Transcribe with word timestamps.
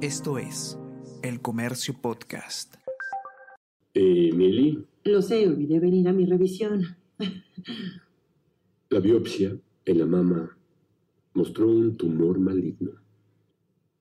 Esto 0.00 0.36
es 0.36 0.78
El 1.22 1.40
Comercio 1.40 1.94
Podcast. 2.00 2.74
Eh, 3.94 4.30
Meli, 4.34 4.84
Lo 5.04 5.22
sé, 5.22 5.48
olvidé 5.48 5.80
venir 5.80 6.06
a 6.08 6.12
mi 6.12 6.26
revisión. 6.26 6.96
la 8.90 9.00
biopsia 9.00 9.56
en 9.86 9.98
la 9.98 10.06
mama 10.06 10.56
mostró 11.32 11.68
un 11.68 11.96
tumor 11.96 12.38
maligno. 12.38 12.90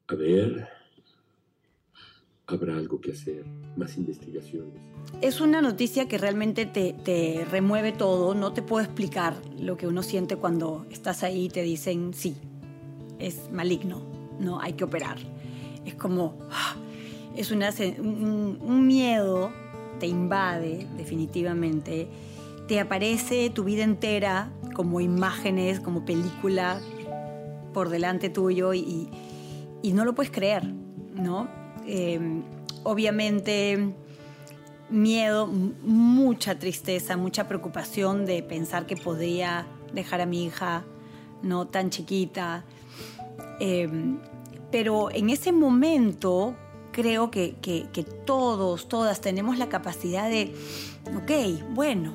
A 0.07 0.15
ver, 0.15 0.67
habrá 2.47 2.75
algo 2.75 2.99
que 2.99 3.13
hacer, 3.13 3.45
más 3.77 3.95
investigaciones. 3.95 4.73
Es 5.21 5.39
una 5.39 5.61
noticia 5.61 6.09
que 6.09 6.17
realmente 6.17 6.65
te, 6.65 6.93
te 6.93 7.45
remueve 7.49 7.93
todo. 7.93 8.35
No 8.35 8.51
te 8.51 8.61
puedo 8.61 8.83
explicar 8.83 9.41
lo 9.57 9.77
que 9.77 9.87
uno 9.87 10.03
siente 10.03 10.35
cuando 10.35 10.85
estás 10.89 11.23
ahí 11.23 11.45
y 11.45 11.49
te 11.49 11.63
dicen 11.63 12.13
sí, 12.13 12.35
es 13.17 13.49
maligno, 13.49 14.05
no 14.41 14.59
hay 14.59 14.73
que 14.73 14.83
operar. 14.83 15.34
Es 15.85 15.95
como, 15.95 16.37
ah, 16.51 16.75
es 17.35 17.51
una, 17.51 17.69
un, 17.99 18.59
un 18.61 18.87
miedo, 18.87 19.51
te 19.99 20.07
invade 20.07 20.87
definitivamente. 20.97 22.07
Te 22.67 22.79
aparece 22.79 23.49
tu 23.49 23.63
vida 23.63 23.83
entera 23.83 24.49
como 24.73 24.99
imágenes, 24.99 25.79
como 25.79 26.05
película 26.05 26.79
por 27.73 27.89
delante 27.89 28.29
tuyo 28.29 28.73
y, 28.73 29.09
y 29.81 29.93
no 29.93 30.05
lo 30.05 30.15
puedes 30.15 30.31
creer, 30.31 30.63
¿no? 31.13 31.47
Eh, 31.85 32.41
obviamente 32.83 33.93
miedo, 34.89 35.47
mucha 35.47 36.57
tristeza, 36.57 37.17
mucha 37.17 37.47
preocupación 37.47 38.25
de 38.25 38.43
pensar 38.43 38.85
que 38.85 38.95
podría 38.95 39.67
dejar 39.93 40.21
a 40.21 40.25
mi 40.25 40.45
hija 40.45 40.83
no 41.41 41.67
tan 41.67 41.89
chiquita. 41.89 42.63
Eh, 43.59 43.89
pero 44.71 45.09
en 45.11 45.29
ese 45.29 45.51
momento 45.51 46.55
creo 46.91 47.29
que, 47.29 47.55
todos, 48.25 48.87
todas 48.87 49.19
tenemos 49.19 49.57
la 49.57 49.67
capacidad 49.67 50.29
de, 50.29 50.53
ok, 51.15 51.73
bueno, 51.73 52.13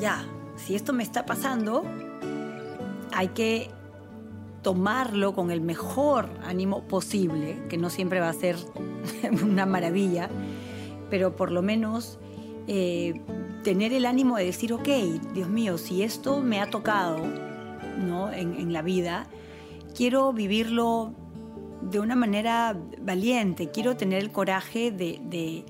ya, 0.00 0.26
si 0.56 0.74
esto 0.74 0.92
me 0.92 1.04
está 1.04 1.24
pasando, 1.24 1.84
hay 3.12 3.28
que 3.28 3.70
tomarlo 4.62 5.34
con 5.34 5.52
el 5.52 5.60
mejor 5.60 6.28
ánimo 6.44 6.82
posible, 6.82 7.62
que 7.68 7.78
no 7.78 7.90
siempre 7.90 8.18
va 8.18 8.28
a 8.28 8.32
ser 8.32 8.56
una 9.42 9.66
maravilla, 9.66 10.28
pero 11.10 11.36
por 11.36 11.52
lo 11.52 11.62
menos 11.62 12.18
eh, 12.66 13.20
tener 13.62 13.92
el 13.92 14.04
ánimo 14.04 14.36
de 14.36 14.46
decir, 14.46 14.72
ok, 14.72 14.88
Dios 15.32 15.48
mío, 15.48 15.78
si 15.78 16.02
esto 16.02 16.40
me 16.40 16.60
ha 16.60 16.68
tocado 16.68 17.18
¿no? 18.04 18.32
en 18.32 18.72
la 18.72 18.82
vida, 18.82 19.28
quiero 19.94 20.32
vivirlo 20.32 21.14
de 21.82 22.00
una 22.00 22.16
manera 22.16 22.76
valiente, 23.00 23.70
quiero 23.70 23.96
tener 23.96 24.22
el 24.22 24.30
coraje 24.32 24.90
de, 24.90 25.20
de- 25.22 25.64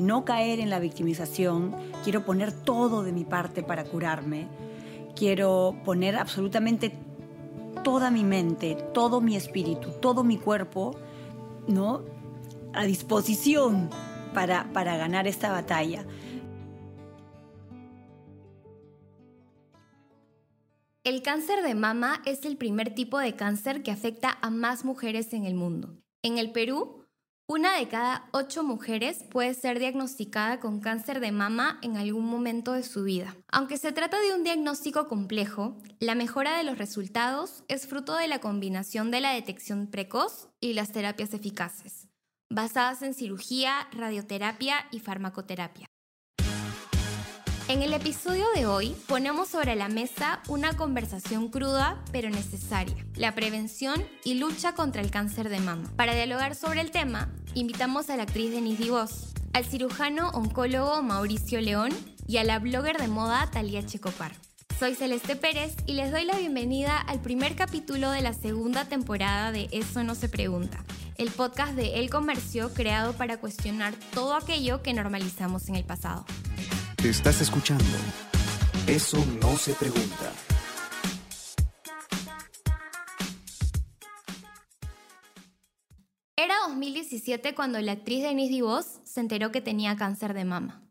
no 0.00 0.24
caer 0.24 0.58
en 0.58 0.70
la 0.70 0.78
victimización, 0.78 1.74
quiero 2.02 2.24
poner 2.24 2.50
todo 2.52 3.02
de 3.02 3.12
mi 3.12 3.24
parte 3.24 3.62
para 3.62 3.84
curarme, 3.84 4.46
quiero 5.14 5.76
poner 5.84 6.16
absolutamente 6.16 6.92
toda 7.84 8.10
mi 8.10 8.24
mente, 8.24 8.76
todo 8.94 9.20
mi 9.20 9.36
espíritu, 9.36 9.90
todo 10.00 10.24
mi 10.24 10.38
cuerpo, 10.38 10.96
¿no? 11.68 12.00
A 12.72 12.84
disposición 12.84 13.90
para, 14.32 14.72
para 14.72 14.96
ganar 14.96 15.26
esta 15.26 15.52
batalla. 15.52 16.04
El 21.04 21.20
cáncer 21.22 21.64
de 21.64 21.74
mama 21.74 22.22
es 22.26 22.44
el 22.44 22.56
primer 22.56 22.94
tipo 22.94 23.18
de 23.18 23.34
cáncer 23.34 23.82
que 23.82 23.90
afecta 23.90 24.38
a 24.40 24.50
más 24.50 24.84
mujeres 24.84 25.32
en 25.32 25.44
el 25.44 25.56
mundo. 25.56 25.98
En 26.22 26.38
el 26.38 26.52
Perú, 26.52 27.08
una 27.48 27.76
de 27.76 27.88
cada 27.88 28.28
ocho 28.30 28.62
mujeres 28.62 29.24
puede 29.28 29.52
ser 29.54 29.80
diagnosticada 29.80 30.60
con 30.60 30.78
cáncer 30.78 31.18
de 31.18 31.32
mama 31.32 31.80
en 31.82 31.96
algún 31.96 32.26
momento 32.26 32.74
de 32.74 32.84
su 32.84 33.02
vida. 33.02 33.36
Aunque 33.48 33.78
se 33.78 33.90
trata 33.90 34.20
de 34.20 34.32
un 34.32 34.44
diagnóstico 34.44 35.08
complejo, 35.08 35.76
la 35.98 36.14
mejora 36.14 36.56
de 36.56 36.62
los 36.62 36.78
resultados 36.78 37.64
es 37.66 37.88
fruto 37.88 38.14
de 38.14 38.28
la 38.28 38.38
combinación 38.38 39.10
de 39.10 39.22
la 39.22 39.32
detección 39.32 39.88
precoz 39.88 40.50
y 40.60 40.74
las 40.74 40.92
terapias 40.92 41.34
eficaces, 41.34 42.06
basadas 42.48 43.02
en 43.02 43.14
cirugía, 43.14 43.88
radioterapia 43.90 44.86
y 44.92 45.00
farmacoterapia. 45.00 45.91
En 47.72 47.82
el 47.82 47.94
episodio 47.94 48.44
de 48.54 48.66
hoy 48.66 48.94
ponemos 49.06 49.48
sobre 49.48 49.74
la 49.76 49.88
mesa 49.88 50.42
una 50.46 50.76
conversación 50.76 51.48
cruda 51.48 52.04
pero 52.12 52.28
necesaria, 52.28 52.94
la 53.16 53.34
prevención 53.34 54.04
y 54.24 54.34
lucha 54.34 54.74
contra 54.74 55.00
el 55.00 55.10
cáncer 55.10 55.48
de 55.48 55.58
mama. 55.58 55.90
Para 55.96 56.14
dialogar 56.14 56.54
sobre 56.54 56.82
el 56.82 56.90
tema, 56.90 57.32
invitamos 57.54 58.10
a 58.10 58.18
la 58.18 58.24
actriz 58.24 58.50
Denise 58.50 58.82
Divos, 58.82 59.32
al 59.54 59.64
cirujano 59.64 60.28
oncólogo 60.34 61.02
Mauricio 61.02 61.62
León 61.62 61.88
y 62.28 62.36
a 62.36 62.44
la 62.44 62.58
blogger 62.58 62.98
de 62.98 63.08
moda 63.08 63.48
Talía 63.50 63.86
Checopar. 63.86 64.32
Soy 64.78 64.94
Celeste 64.94 65.34
Pérez 65.34 65.74
y 65.86 65.94
les 65.94 66.12
doy 66.12 66.26
la 66.26 66.36
bienvenida 66.36 66.98
al 66.98 67.22
primer 67.22 67.56
capítulo 67.56 68.10
de 68.10 68.20
la 68.20 68.34
segunda 68.34 68.84
temporada 68.84 69.50
de 69.50 69.70
Eso 69.72 70.04
no 70.04 70.14
se 70.14 70.28
pregunta, 70.28 70.84
el 71.16 71.30
podcast 71.30 71.72
de 71.72 72.00
El 72.00 72.10
Comercio 72.10 72.74
creado 72.74 73.14
para 73.14 73.38
cuestionar 73.38 73.94
todo 74.12 74.34
aquello 74.34 74.82
que 74.82 74.92
normalizamos 74.92 75.70
en 75.70 75.76
el 75.76 75.84
pasado. 75.84 76.26
Estás 77.04 77.40
escuchando 77.40 77.84
Eso 78.86 79.16
no 79.40 79.56
se 79.56 79.72
pregunta. 79.74 80.32
Era 86.36 86.54
2017 86.68 87.56
cuando 87.56 87.80
la 87.80 87.90
actriz 87.90 88.22
Denise 88.22 88.52
Divos 88.52 89.00
se 89.02 89.18
enteró 89.18 89.50
que 89.50 89.60
tenía 89.60 89.96
cáncer 89.96 90.32
de 90.32 90.44
mama. 90.44 90.88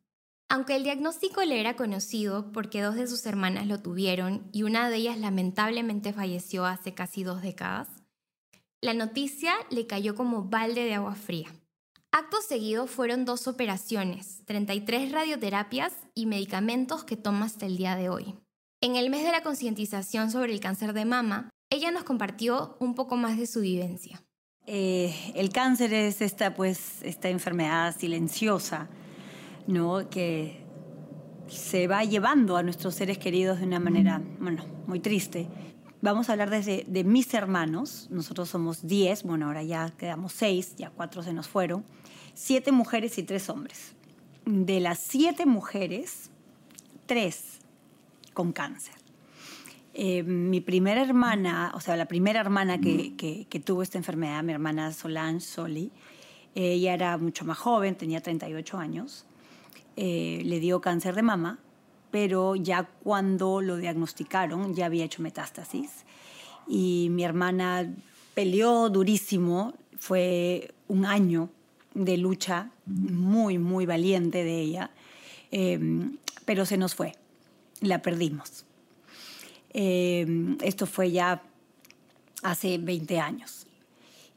Aunque 0.50 0.76
el 0.76 0.84
diagnóstico 0.84 1.46
le 1.46 1.62
era 1.62 1.78
conocido 1.78 2.52
porque 2.52 2.82
dos 2.82 2.96
de 2.96 3.08
sus 3.08 3.26
hermanas 3.26 3.68
lo 3.68 3.82
tuvieron 3.82 4.50
y 4.52 4.64
una 4.64 4.90
de 4.90 4.98
ellas 4.98 5.18
lamentablemente 5.18 6.12
falleció 6.12 6.66
hace 6.66 6.94
casi 6.94 7.24
dos 7.24 7.42
décadas, 7.42 7.88
la 8.82 8.94
noticia 8.94 9.54
le 9.70 9.88
cayó 9.88 10.14
como 10.16 10.44
balde 10.44 10.84
de 10.84 10.96
agua 10.96 11.16
fría. 11.16 11.48
Acto 12.14 12.42
seguido 12.42 12.88
fueron 12.88 13.24
dos 13.24 13.48
operaciones, 13.48 14.42
33 14.46 15.14
radioterapias 15.14 15.94
y 16.14 16.26
medicamentos 16.26 17.06
que 17.06 17.16
toma 17.16 17.46
hasta 17.46 17.66
el 17.66 17.78
día 17.78 17.96
de 17.96 18.10
hoy. 18.10 18.36
En 18.82 18.98
el 18.98 19.10
mes 19.10 19.24
de 19.24 19.32
la 19.32 19.44
concientización 19.44 20.30
sobre 20.30 20.52
el 20.52 20.60
cáncer 20.60 20.92
de 20.92 21.06
mama, 21.06 21.50
ella 21.70 21.90
nos 21.90 22.04
compartió 22.04 22.76
un 22.82 22.96
poco 22.96 23.16
más 23.16 23.38
de 23.38 23.48
su 23.48 23.62
vivencia. 23.62 24.22
Eh, 24.68 25.16
el 25.36 25.54
cáncer 25.54 25.94
es 25.94 26.22
esta, 26.22 26.54
pues, 26.54 27.02
esta 27.04 27.30
enfermedad 27.30 27.96
silenciosa, 27.98 28.90
¿no? 29.66 30.10
Que 30.10 30.66
se 31.48 31.88
va 31.88 32.04
llevando 32.04 32.58
a 32.58 32.64
nuestros 32.64 32.94
seres 32.94 33.20
queridos 33.20 33.60
de 33.60 33.68
una 33.68 33.80
manera, 33.80 34.22
bueno, 34.38 34.66
muy 34.86 35.00
triste. 35.00 35.48
Vamos 36.02 36.28
a 36.28 36.34
hablar 36.34 36.50
desde 36.50 36.84
de 36.88 37.06
mis 37.06 37.34
hermanos. 37.34 38.08
Nosotros 38.10 38.50
somos 38.50 38.86
10, 38.86 39.24
bueno, 39.24 39.46
ahora 39.46 39.64
ya 39.64 39.92
quedamos 39.92 40.34
6, 40.34 40.76
ya 40.76 40.90
cuatro 40.90 41.24
se 41.24 41.32
nos 41.32 41.48
fueron. 41.48 41.86
Siete 42.34 42.72
mujeres 42.72 43.18
y 43.18 43.24
tres 43.24 43.50
hombres. 43.50 43.94
De 44.46 44.80
las 44.80 45.00
siete 45.00 45.46
mujeres, 45.46 46.30
tres 47.06 47.60
con 48.34 48.52
cáncer. 48.52 48.96
Eh, 49.94 50.24
mi 50.24 50.62
primera 50.62 51.02
hermana, 51.02 51.72
o 51.76 51.82
sea, 51.82 51.98
la 51.98 52.06
primera 52.06 52.40
hermana 52.40 52.80
que, 52.80 53.16
que- 53.18 53.46
que 53.50 53.60
tuvo 53.60 53.84
esta 53.84 53.98
enfermedad, 53.98 54.42
mi 54.42 54.54
hermana 54.54 54.94
Solange 54.94 55.42
Soli, 55.46 55.92
eh, 56.56 56.72
ella 56.74 56.94
era 56.94 57.18
mucho 57.18 57.44
más 57.46 57.58
joven, 57.58 57.96
tenía 57.96 58.22
38 58.22 58.78
años, 58.78 59.26
eh, 59.98 60.42
le 60.46 60.60
dio 60.62 60.80
cáncer 60.80 61.14
de 61.16 61.24
mama, 61.24 61.60
pero 62.10 62.56
ya 62.56 62.84
cuando 63.04 63.62
lo 63.62 63.76
diagnosticaron 63.78 64.74
ya 64.76 64.86
había 64.86 65.04
hecho 65.06 65.22
metástasis 65.22 66.06
y 66.68 67.08
mi 67.12 67.24
hermana 67.26 67.94
peleó 68.34 68.90
durísimo, 68.90 69.74
fue 69.98 70.74
un 70.88 71.06
año 71.06 71.50
de 71.94 72.18
lucha 72.18 72.72
muy, 72.86 73.58
muy 73.58 73.86
valiente 73.86 74.44
de 74.44 74.60
ella, 74.60 74.92
eh, 75.52 75.80
pero 76.46 76.66
se 76.66 76.78
nos 76.78 76.96
fue, 76.96 77.16
la 77.82 78.02
perdimos. 78.02 78.66
Eh, 79.74 80.56
esto 80.62 80.86
fue 80.86 81.12
ya 81.12 81.44
hace 82.44 82.78
20 82.78 83.20
años. 83.20 83.68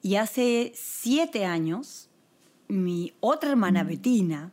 Y 0.03 0.17
hace 0.17 0.73
7 0.75 1.45
años, 1.45 2.09
mi 2.69 3.13
otra 3.21 3.51
hermana 3.51 3.85
Betina 3.85 4.53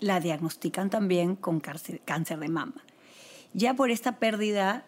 la 0.00 0.20
diagnostican 0.20 0.90
también 0.90 1.36
con 1.36 1.60
cáncer, 1.60 2.00
cáncer 2.04 2.38
de 2.38 2.48
mama. 2.48 2.84
Ya 3.52 3.74
por 3.74 3.90
esta 3.90 4.18
pérdida 4.18 4.84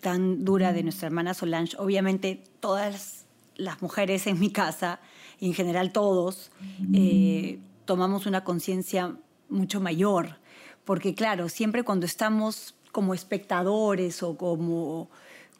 tan 0.00 0.44
dura 0.44 0.72
de 0.72 0.82
nuestra 0.82 1.06
hermana 1.06 1.34
Solange, 1.34 1.76
obviamente 1.78 2.42
todas 2.60 3.24
las 3.56 3.82
mujeres 3.82 4.26
en 4.26 4.40
mi 4.40 4.50
casa, 4.50 5.00
en 5.40 5.54
general 5.54 5.92
todos, 5.92 6.50
eh, 6.92 7.58
tomamos 7.84 8.26
una 8.26 8.44
conciencia 8.44 9.16
mucho 9.48 9.80
mayor, 9.80 10.38
porque 10.84 11.14
claro, 11.14 11.48
siempre 11.48 11.82
cuando 11.82 12.06
estamos 12.06 12.74
como 12.92 13.12
espectadores 13.12 14.22
o 14.22 14.36
como, 14.36 15.10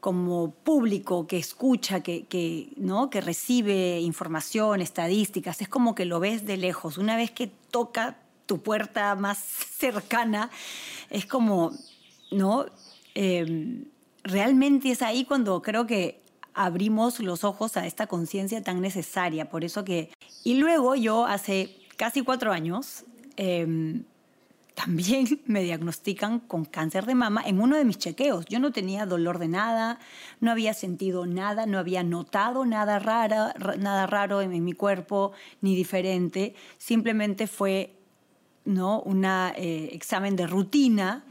como 0.01 0.53
público 0.53 1.27
que 1.27 1.39
escucha, 1.39 2.01
que, 2.01 2.73
¿no? 2.77 3.11
que 3.11 3.21
recibe 3.21 4.01
información, 4.01 4.81
estadísticas, 4.81 5.61
es 5.61 5.69
como 5.69 5.95
que 5.95 6.05
lo 6.05 6.21
ves 6.21 6.47
de 6.47 6.57
lejos. 6.57 6.97
Una 6.97 7.17
vez 7.17 7.31
que 7.31 7.49
toca 7.71 8.19
tu 8.47 8.63
puerta 8.63 9.15
más 9.17 9.39
cercana, 9.79 10.51
es 11.11 11.27
como, 11.27 11.73
¿no? 12.31 12.67
Em, 13.15 13.85
realmente 14.23 14.91
es 14.91 15.03
ahí 15.03 15.25
cuando 15.25 15.63
creo 15.63 15.87
que 15.87 16.24
abrimos 16.55 17.21
los 17.21 17.45
ojos 17.45 17.77
a 17.77 17.87
esta 17.87 18.07
conciencia 18.07 18.63
tan 18.63 18.81
necesaria. 18.81 19.51
Por 19.51 19.65
eso 19.65 19.85
que... 19.85 20.11
Y 20.43 20.55
luego 20.55 20.95
yo 20.95 21.27
hace 21.27 21.77
casi 21.97 22.23
cuatro 22.23 22.53
años... 22.53 23.05
Em, 23.37 24.05
también 24.75 25.27
me 25.47 25.63
diagnostican 25.63 26.41
con 26.41 26.65
cáncer 26.65 27.07
de 27.07 27.15
mama 27.15 27.43
en 27.47 27.61
uno 27.61 27.77
de 27.77 27.85
mis 27.85 27.99
chequeos. 27.99 28.47
Yo 28.47 28.59
no 28.59 28.73
tenía 28.73 29.07
dolor 29.07 29.39
de 29.39 29.49
nada, 29.49 29.99
no 30.41 30.51
había 30.51 30.75
sentido 30.75 31.27
nada, 31.27 31.67
no 31.67 31.79
había 31.79 32.03
notado 32.03 32.67
nada, 32.67 32.99
rara, 32.99 33.55
nada 33.79 34.07
raro 34.07 34.43
en, 34.43 34.65
mi 34.65 34.73
cuerpo 34.73 35.33
ni 35.61 35.75
diferente. 35.75 36.55
Simplemente 36.79 37.47
fue 37.47 37.95
¿no? 38.65 39.01
un 39.01 39.25
eh, 39.25 39.91
examen 39.93 40.37
de 40.37 40.47
rutina 40.47 41.25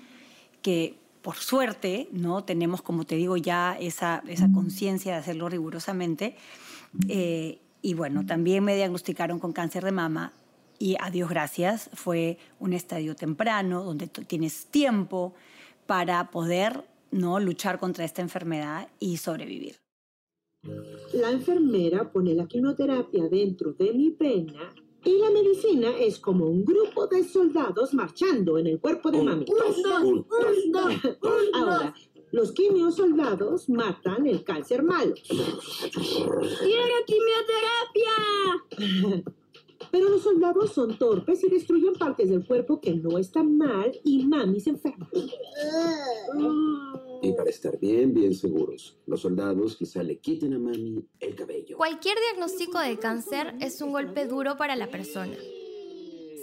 que 0.62 1.03
por 1.24 1.38
suerte 1.38 2.10
no 2.12 2.44
tenemos, 2.44 2.82
como 2.82 3.06
te 3.06 3.16
digo, 3.16 3.38
ya 3.38 3.76
esa, 3.80 4.22
esa 4.28 4.52
conciencia 4.52 5.14
de 5.14 5.20
hacerlo 5.20 5.50
rigurosamente. 5.50 6.36
Eh, 7.08 7.60
y 7.82 7.94
bueno, 7.96 8.26
también 8.26 8.64
me 8.64 8.76
diagnosticaron 8.76 9.40
con 9.40 9.54
cáncer 9.54 9.84
de 9.84 9.92
mama 9.92 10.34
y 10.78 10.98
a 11.00 11.10
Dios 11.10 11.30
gracias 11.30 11.90
fue 11.94 12.38
un 12.60 12.74
estadio 12.74 13.16
temprano 13.16 13.84
donde 13.84 14.08
tienes 14.08 14.66
tiempo 14.68 15.34
para 15.86 16.30
poder 16.30 16.84
no 17.12 17.40
luchar 17.40 17.80
contra 17.80 18.04
esta 18.04 18.22
enfermedad 18.22 18.90
y 19.00 19.18
sobrevivir. 19.18 19.78
La 21.14 21.32
enfermera 21.32 22.12
pone 22.12 22.34
la 22.34 22.48
quimioterapia 22.48 23.30
dentro 23.30 23.74
de 23.74 23.94
mi 23.94 24.12
pena 24.12 24.74
y 25.06 25.18
la 25.18 25.30
medicina 25.32 25.98
es 25.98 26.20
como 26.20 26.46
un 26.46 26.64
grupo 26.64 27.08
de 27.08 27.24
soldados 27.24 27.94
marchando 27.94 28.58
en 28.58 28.68
el 28.68 28.80
cuerpo 28.80 29.12
de 29.12 29.22
mami. 29.22 29.46
Ahora, 31.54 31.94
los 32.32 32.52
quimiosoldados 32.52 33.70
matan 33.70 34.26
el 34.28 34.44
cáncer 34.44 34.84
malo. 34.84 35.14
¡Quiero 35.28 36.96
quimioterapia! 37.06 38.14
Pero 39.94 40.10
los 40.10 40.24
soldados 40.24 40.74
son 40.74 40.98
torpes 40.98 41.44
y 41.44 41.50
destruyen 41.50 41.94
partes 41.94 42.28
del 42.28 42.44
cuerpo 42.48 42.82
que 42.82 42.96
no 42.96 43.20
están 43.20 43.56
mal 43.56 43.92
y 44.04 44.26
mami 44.26 44.60
se 44.60 44.72
enferma. 44.72 45.08
Y 47.22 47.32
para 47.34 47.52
estar 47.52 47.80
bien, 47.80 48.12
bien 48.12 48.34
seguros, 48.34 48.98
los 49.06 49.22
soldados 49.22 49.76
quizá 49.76 50.02
le 50.02 50.18
quiten 50.18 50.56
a 50.56 50.58
mami 50.58 51.08
el 51.20 51.36
cabello. 51.36 51.78
Cualquier 51.78 52.18
diagnóstico 52.32 52.80
de 52.80 52.98
cáncer 52.98 53.54
es 53.62 53.80
un 53.84 53.92
golpe 53.92 54.26
duro 54.26 54.58
para 54.58 54.76
la 54.76 54.90
persona. 54.90 55.38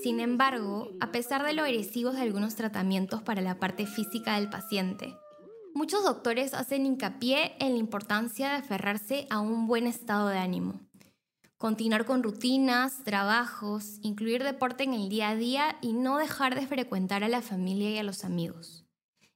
Sin 0.00 0.20
embargo, 0.20 0.92
a 1.00 1.10
pesar 1.10 1.44
de 1.44 1.52
lo 1.52 1.62
agresivos 1.62 2.14
de 2.14 2.20
algunos 2.20 2.54
tratamientos 2.54 3.20
para 3.20 3.42
la 3.42 3.58
parte 3.58 3.84
física 3.84 4.36
del 4.36 4.48
paciente, 4.48 5.12
muchos 5.74 6.04
doctores 6.04 6.54
hacen 6.54 6.86
hincapié 6.86 7.56
en 7.58 7.72
la 7.72 7.78
importancia 7.78 8.50
de 8.50 8.54
aferrarse 8.58 9.26
a 9.28 9.40
un 9.40 9.66
buen 9.66 9.88
estado 9.88 10.28
de 10.28 10.38
ánimo 10.38 10.88
continuar 11.60 12.06
con 12.06 12.22
rutinas, 12.22 13.04
trabajos, 13.04 13.98
incluir 14.00 14.42
deporte 14.42 14.82
en 14.82 14.94
el 14.94 15.10
día 15.10 15.28
a 15.28 15.36
día 15.36 15.76
y 15.82 15.92
no 15.92 16.16
dejar 16.16 16.58
de 16.58 16.66
frecuentar 16.66 17.22
a 17.22 17.28
la 17.28 17.42
familia 17.42 17.90
y 17.90 17.98
a 17.98 18.02
los 18.02 18.24
amigos. 18.24 18.86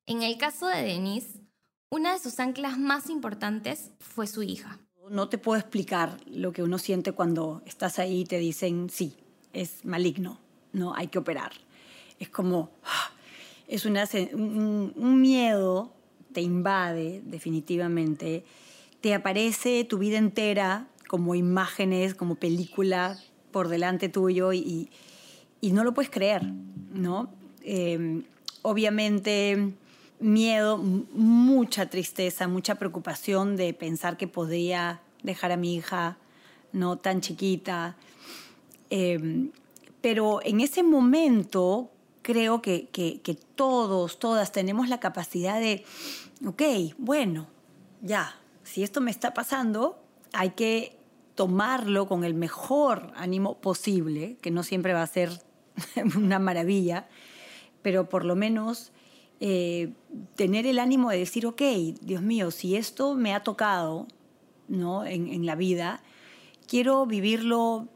En 0.06 0.22
el 0.22 0.38
caso 0.38 0.66
de 0.66 0.82
Denise, 0.82 1.42
una 1.90 2.14
de 2.14 2.18
sus 2.18 2.40
anclas 2.40 2.78
más 2.78 3.10
importantes 3.10 3.90
fue 4.00 4.26
su 4.26 4.42
hija. 4.42 4.78
No 5.10 5.28
te 5.28 5.36
puedo 5.36 5.60
explicar 5.60 6.16
lo 6.26 6.54
que 6.54 6.62
uno 6.62 6.78
siente 6.78 7.12
cuando 7.12 7.60
estás 7.66 7.98
ahí 7.98 8.22
y 8.22 8.24
te 8.24 8.38
dicen, 8.38 8.88
sí, 8.88 9.18
es 9.52 9.84
maligno, 9.84 10.40
no, 10.72 10.94
hay 10.94 11.08
que 11.08 11.18
operar. 11.18 11.52
Es 12.18 12.30
como, 12.30 12.70
ah, 12.84 13.10
es 13.68 13.84
un 13.84 15.20
miedo, 15.20 15.92
te 16.32 16.40
invade 16.40 17.20
definitivamente, 17.26 18.46
te 19.02 19.12
aparece 19.12 19.84
tu 19.84 19.98
vida 19.98 20.16
entera 20.16 20.88
como 21.14 21.36
imágenes, 21.36 22.16
como 22.16 22.34
película 22.34 23.16
por 23.52 23.68
delante 23.68 24.08
tuyo 24.08 24.52
y, 24.52 24.90
no 25.62 25.84
lo 25.84 25.94
puedes 25.94 26.10
creer, 26.10 26.42
¿no? 26.92 27.30
Em, 27.62 28.24
obviamente 28.62 29.74
miedo, 30.18 30.76
mucha 30.76 31.88
tristeza, 31.88 32.48
mucha 32.48 32.74
preocupación 32.74 33.54
de 33.54 33.72
pensar 33.74 34.16
que 34.16 34.26
podría 34.26 35.02
dejar 35.22 35.52
a 35.52 35.56
mi 35.56 35.76
hija 35.76 36.18
no 36.72 36.96
tan 36.96 37.20
chiquita. 37.20 37.94
Em, 38.90 39.52
pero 40.00 40.40
en 40.42 40.58
ese 40.58 40.82
momento 40.82 41.92
creo 42.22 42.60
que, 42.60 42.88
que, 42.88 43.38
todos, 43.54 44.18
todas 44.18 44.50
tenemos 44.50 44.88
la 44.88 44.98
capacidad 44.98 45.60
de, 45.60 45.84
ok, 46.44 46.62
bueno, 46.98 47.46
ya, 48.02 48.34
si 48.64 48.82
esto 48.82 49.00
me 49.00 49.12
está 49.12 49.32
pasando, 49.32 50.00
hay 50.32 50.50
que 50.50 51.03
tomarlo 51.34 52.06
con 52.06 52.24
el 52.24 52.34
mejor 52.34 53.12
ánimo 53.16 53.58
posible, 53.60 54.36
que 54.40 54.50
no 54.50 54.62
siempre 54.62 54.92
va 54.92 55.02
a 55.02 55.06
ser 55.06 55.30
una 56.16 56.38
maravilla, 56.38 57.08
pero 57.82 58.08
por 58.08 58.24
lo 58.24 58.36
menos 58.36 58.92
eh, 59.40 59.92
tener 60.36 60.66
el 60.66 60.78
ánimo 60.78 61.10
de 61.10 61.18
decir, 61.18 61.46
ok, 61.46 61.62
Dios 62.00 62.22
mío, 62.22 62.50
si 62.50 62.76
esto 62.76 63.14
me 63.14 63.34
ha 63.34 63.42
tocado 63.42 64.06
¿no? 64.68 65.04
en 65.04 65.44
la 65.44 65.54
vida, 65.54 66.02
quiero 66.66 67.04
vivirlo 67.06 67.88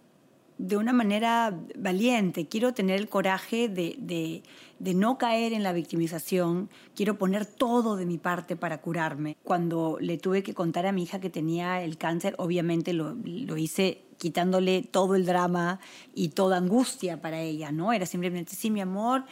de 0.58 0.76
una 0.76 0.92
manera 0.92 1.56
valiente, 1.76 2.48
quiero 2.48 2.74
tener 2.74 2.98
el 2.98 3.08
coraje 3.08 3.68
de, 3.68 4.42
no 4.80 5.16
caer 5.16 5.52
en 5.52 5.62
la 5.62 5.72
victimización, 5.72 6.68
quiero 6.94 7.16
poner 7.16 7.46
todo 7.46 7.96
de 7.96 8.06
mi 8.06 8.18
parte 8.18 8.56
para 8.56 8.80
curarme. 8.80 9.36
Cuando 9.44 9.98
le 10.00 10.18
tuve 10.18 10.42
que 10.42 10.54
contar 10.54 10.86
a 10.86 10.92
mi 10.92 11.04
hija 11.04 11.20
que 11.20 11.30
tenía 11.30 11.82
el 11.82 11.96
cáncer, 11.96 12.34
obviamente 12.38 12.92
lo, 12.92 13.16
lo 13.24 13.56
hice 13.56 14.02
quitándole 14.18 14.82
todo 14.82 15.14
el 15.14 15.24
drama 15.24 15.78
y 16.12 16.30
toda 16.30 16.56
angustia 16.56 17.20
para 17.20 17.40
ella, 17.40 17.70
¿no? 17.70 17.92
Era 17.92 18.04
simplemente, 18.04 18.56
sí, 18.56 18.68
mi 18.68 18.80
amor, 18.80 19.24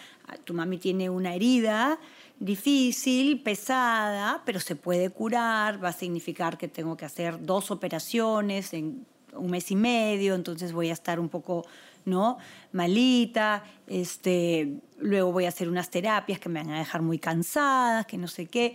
tu 0.44 0.54
mami 0.54 0.78
tiene 0.78 1.10
una 1.10 1.34
herida 1.34 1.98
difícil, 2.38 3.42
pesada, 3.42 4.42
pero 4.44 4.60
se 4.60 4.76
puede 4.76 5.10
curar, 5.10 5.82
va 5.82 5.88
a 5.88 5.92
significar 5.92 6.56
que 6.56 6.68
tengo 6.68 6.96
que 6.96 7.04
hacer 7.04 7.44
dos 7.44 7.72
operaciones 7.72 8.72
en 8.74 9.06
un 9.38 9.50
mes 9.50 9.70
y 9.70 9.76
medio, 9.76 10.34
entonces 10.34 10.72
voy 10.72 10.90
a 10.90 10.92
estar 10.92 11.20
un 11.20 11.28
poco, 11.28 11.64
¿no? 12.04 12.38
Malita, 12.72 13.64
este, 13.86 14.80
luego 14.98 15.32
voy 15.32 15.44
a 15.44 15.48
hacer 15.48 15.68
unas 15.68 15.90
terapias 15.90 16.38
que 16.38 16.48
me 16.48 16.62
van 16.62 16.70
a 16.70 16.78
dejar 16.78 17.02
muy 17.02 17.18
cansada, 17.18 18.04
que 18.04 18.18
no 18.18 18.28
sé 18.28 18.46
qué. 18.46 18.74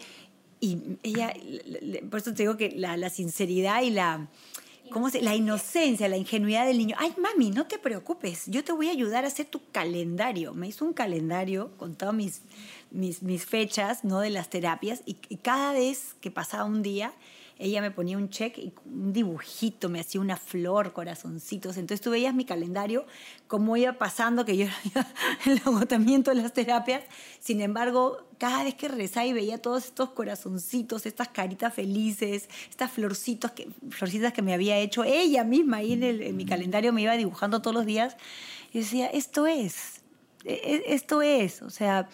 Y 0.60 0.98
ella, 1.04 1.34
por 2.10 2.20
eso 2.20 2.34
te 2.34 2.44
digo 2.44 2.56
que 2.56 2.72
la, 2.72 3.10
sinceridad 3.10 3.82
y 3.82 3.90
la, 3.90 4.28
¿cómo 4.92 5.10
se? 5.10 5.22
La 5.22 5.36
inocencia, 5.36 6.08
la 6.08 6.18
ingenuidad 6.18 6.68
del 6.68 6.78
niño. 6.78 6.96
Ay, 7.00 7.14
mami, 7.18 7.50
no 7.50 7.66
te 7.66 7.80
preocupes, 7.80 8.46
yo 8.46 8.64
te 8.64 8.72
voy 8.72 8.88
a 8.88 8.92
ayudar 8.92 9.24
a 9.26 9.28
hacer 9.28 9.48
tu 9.48 9.62
calendario. 9.72 10.54
Me 10.54 10.68
hizo 10.68 10.86
un 10.86 10.94
calendario 10.94 11.72
con 11.78 11.96
todas 11.96 12.14
mis, 12.14 12.42
mis, 12.92 13.24
mis 13.24 13.46
fechas, 13.46 14.04
¿no? 14.04 14.20
De 14.20 14.30
las 14.30 14.50
terapias 14.50 15.02
y 15.06 15.16
cada 15.38 15.74
vez 15.74 16.16
que 16.22 16.30
pasaba 16.30 16.66
un 16.66 16.84
día, 16.84 17.12
ella 17.62 17.80
me 17.80 17.92
ponía 17.92 18.18
un 18.18 18.30
check 18.30 18.58
y 18.58 18.74
un 18.86 19.14
dibujito, 19.14 19.88
me 19.88 20.00
hacía 20.00 20.20
una 20.20 20.36
flor, 20.36 20.94
corazoncitos. 20.94 21.78
Entonces 21.78 22.02
tú 22.02 22.10
veías 22.10 22.34
mi 22.34 22.44
calendario, 22.44 23.06
cómo 23.48 23.78
iba 23.78 23.94
pasando, 23.94 24.46
que 24.46 24.58
yo 24.58 24.66
el 25.46 25.62
agotamiento 25.64 26.32
de 26.32 26.42
las 26.42 26.54
terapias. 26.54 27.04
Sin 27.40 27.62
embargo, 27.62 28.28
cada 28.40 28.64
vez 28.64 28.74
que 28.74 28.88
rezaba 28.88 29.28
y 29.28 29.34
veía 29.34 29.62
todos 29.62 29.86
estos 29.86 30.10
corazoncitos, 30.10 31.06
estas 31.06 31.28
caritas 31.28 31.72
felices, 31.72 32.50
estas 32.68 32.92
florcitos 32.92 33.52
que, 33.52 33.70
florcitas 33.92 34.34
que 34.34 34.42
me 34.42 34.56
había 34.56 34.80
hecho 34.80 35.04
ella 35.04 35.44
misma 35.44 35.78
ahí 35.78 35.94
en, 35.94 36.04
en 36.04 36.36
mi 36.36 36.46
calendario, 36.46 36.92
me 36.92 37.04
iba 37.04 37.16
dibujando 37.16 37.62
todos 37.62 37.76
los 37.76 37.86
días. 37.86 38.18
Y 38.74 38.80
decía, 38.80 39.06
esto 39.06 39.46
es, 39.46 40.02
e, 40.46 40.54
e, 40.54 40.96
esto 40.96 41.22
es, 41.22 41.62
o 41.62 41.70
sea, 41.70 42.10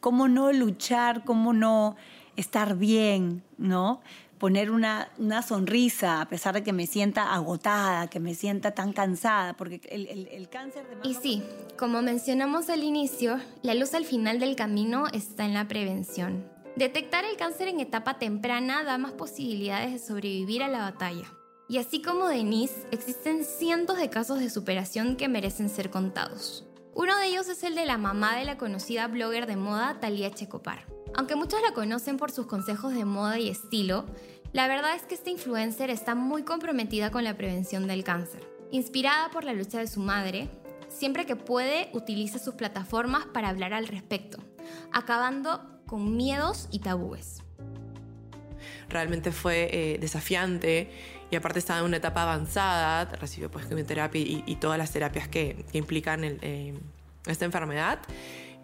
cómo 0.00 0.28
no 0.28 0.52
luchar, 0.52 1.24
cómo 1.24 1.54
no 1.54 1.96
estar 2.36 2.76
bien, 2.76 3.42
¿no? 3.58 4.02
Poner 4.40 4.70
una, 4.70 5.12
una, 5.18 5.42
sonrisa 5.42 6.22
a 6.22 6.28
pesar 6.28 6.54
de 6.54 6.64
que 6.64 6.72
me 6.72 6.86
sienta 6.86 7.34
agotada, 7.34 8.08
que 8.08 8.18
me 8.20 8.34
sienta 8.34 8.72
tan 8.72 8.94
cansada, 8.94 9.54
porque 9.54 9.82
el, 9.90 10.26
el, 10.28 10.48
cáncer 10.48 10.86
de 10.88 11.08
Y 11.08 11.14
sí, 11.14 11.42
como 11.78 12.00
mencionamos 12.00 12.70
al 12.70 12.82
inicio, 12.82 13.38
la 13.62 13.74
luz 13.74 13.92
al 13.92 14.06
final 14.06 14.40
del 14.40 14.56
camino 14.56 15.06
está 15.12 15.44
en 15.44 15.52
la 15.52 15.68
prevención. 15.68 16.48
Detectar 16.74 17.26
el 17.26 17.36
cáncer 17.36 17.68
en 17.68 17.80
etapa 17.80 18.18
temprana 18.18 18.82
da 18.82 18.96
más 18.96 19.12
posibilidades 19.12 19.92
de 19.92 19.98
sobrevivir 19.98 20.62
a 20.62 20.68
la 20.68 20.80
batalla. 20.80 21.26
Y 21.68 21.76
así 21.76 22.00
como 22.00 22.26
Denise, 22.26 22.86
existen 22.90 23.44
cientos 23.44 23.98
de 23.98 24.08
casos 24.08 24.40
de 24.40 24.48
superación 24.48 25.16
que 25.16 25.28
merecen 25.28 25.68
ser 25.68 25.90
contados. 25.90 26.64
Uno 26.94 27.16
de 27.18 27.26
ellos 27.26 27.48
es 27.48 27.62
el 27.62 27.74
de 27.74 27.84
la 27.84 27.98
mamá 27.98 28.36
de 28.36 28.44
la 28.44 28.56
conocida 28.56 29.06
blogger 29.06 29.46
de 29.46 29.56
moda 29.56 30.00
Talia 30.00 30.30
Checopar. 30.30 30.86
Aunque 31.14 31.36
muchos 31.36 31.60
la 31.62 31.72
conocen 31.72 32.16
por 32.16 32.30
sus 32.30 32.46
consejos 32.46 32.94
de 32.94 33.04
moda 33.04 33.38
y 33.38 33.48
estilo, 33.48 34.06
la 34.52 34.66
verdad 34.66 34.94
es 34.94 35.02
que 35.02 35.14
esta 35.14 35.30
influencer 35.30 35.90
está 35.90 36.14
muy 36.14 36.42
comprometida 36.42 37.10
con 37.10 37.24
la 37.24 37.36
prevención 37.36 37.86
del 37.86 38.04
cáncer. 38.04 38.46
Inspirada 38.70 39.30
por 39.30 39.44
la 39.44 39.52
lucha 39.52 39.78
de 39.78 39.86
su 39.86 40.00
madre, 40.00 40.48
siempre 40.88 41.26
que 41.26 41.36
puede 41.36 41.88
utiliza 41.92 42.38
sus 42.38 42.54
plataformas 42.54 43.26
para 43.26 43.48
hablar 43.48 43.72
al 43.72 43.86
respecto, 43.86 44.38
acabando 44.92 45.80
con 45.86 46.16
miedos 46.16 46.68
y 46.70 46.80
tabúes. 46.80 47.42
Realmente 48.88 49.32
fue 49.32 49.68
eh, 49.72 49.98
desafiante 49.98 50.90
y 51.30 51.36
aparte 51.36 51.60
estaba 51.60 51.78
en 51.80 51.86
una 51.86 51.98
etapa 51.98 52.22
avanzada, 52.22 53.04
recibió 53.04 53.50
pues 53.50 53.66
quimioterapia 53.66 54.20
y, 54.20 54.42
y 54.46 54.56
todas 54.56 54.78
las 54.78 54.90
terapias 54.90 55.28
que, 55.28 55.64
que 55.70 55.78
implican 55.78 56.24
el, 56.24 56.38
eh, 56.42 56.74
esta 57.26 57.44
enfermedad. 57.44 58.00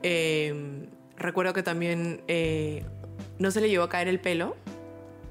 Eh, 0.02 0.88
recuerdo 1.16 1.52
que 1.52 1.62
también 1.62 2.22
eh, 2.28 2.84
no 3.38 3.50
se 3.50 3.60
le 3.60 3.68
llevó 3.68 3.84
a 3.84 3.88
caer 3.88 4.08
el 4.08 4.20
pelo 4.20 4.56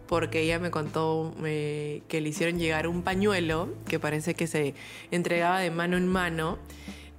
porque 0.07 0.41
ella 0.41 0.59
me 0.59 0.71
contó 0.71 1.33
que 1.41 2.21
le 2.21 2.29
hicieron 2.29 2.59
llegar 2.59 2.87
un 2.87 3.01
pañuelo 3.01 3.69
que 3.87 3.99
parece 3.99 4.33
que 4.35 4.47
se 4.47 4.73
entregaba 5.11 5.59
de 5.59 5.71
mano 5.71 5.97
en 5.97 6.07
mano, 6.07 6.57